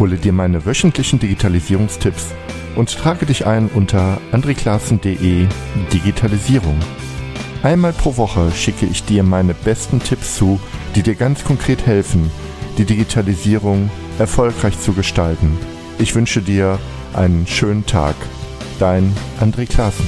[0.00, 2.32] Hole dir meine wöchentlichen Digitalisierungstipps
[2.74, 5.46] und trage dich ein unter andreklassen.de
[5.92, 6.80] Digitalisierung.
[7.64, 10.60] Einmal pro Woche schicke ich dir meine besten Tipps zu,
[10.94, 12.30] die dir ganz konkret helfen,
[12.76, 15.56] die Digitalisierung erfolgreich zu gestalten.
[15.98, 16.78] Ich wünsche dir
[17.14, 18.16] einen schönen Tag.
[18.78, 20.06] Dein André Klaassen.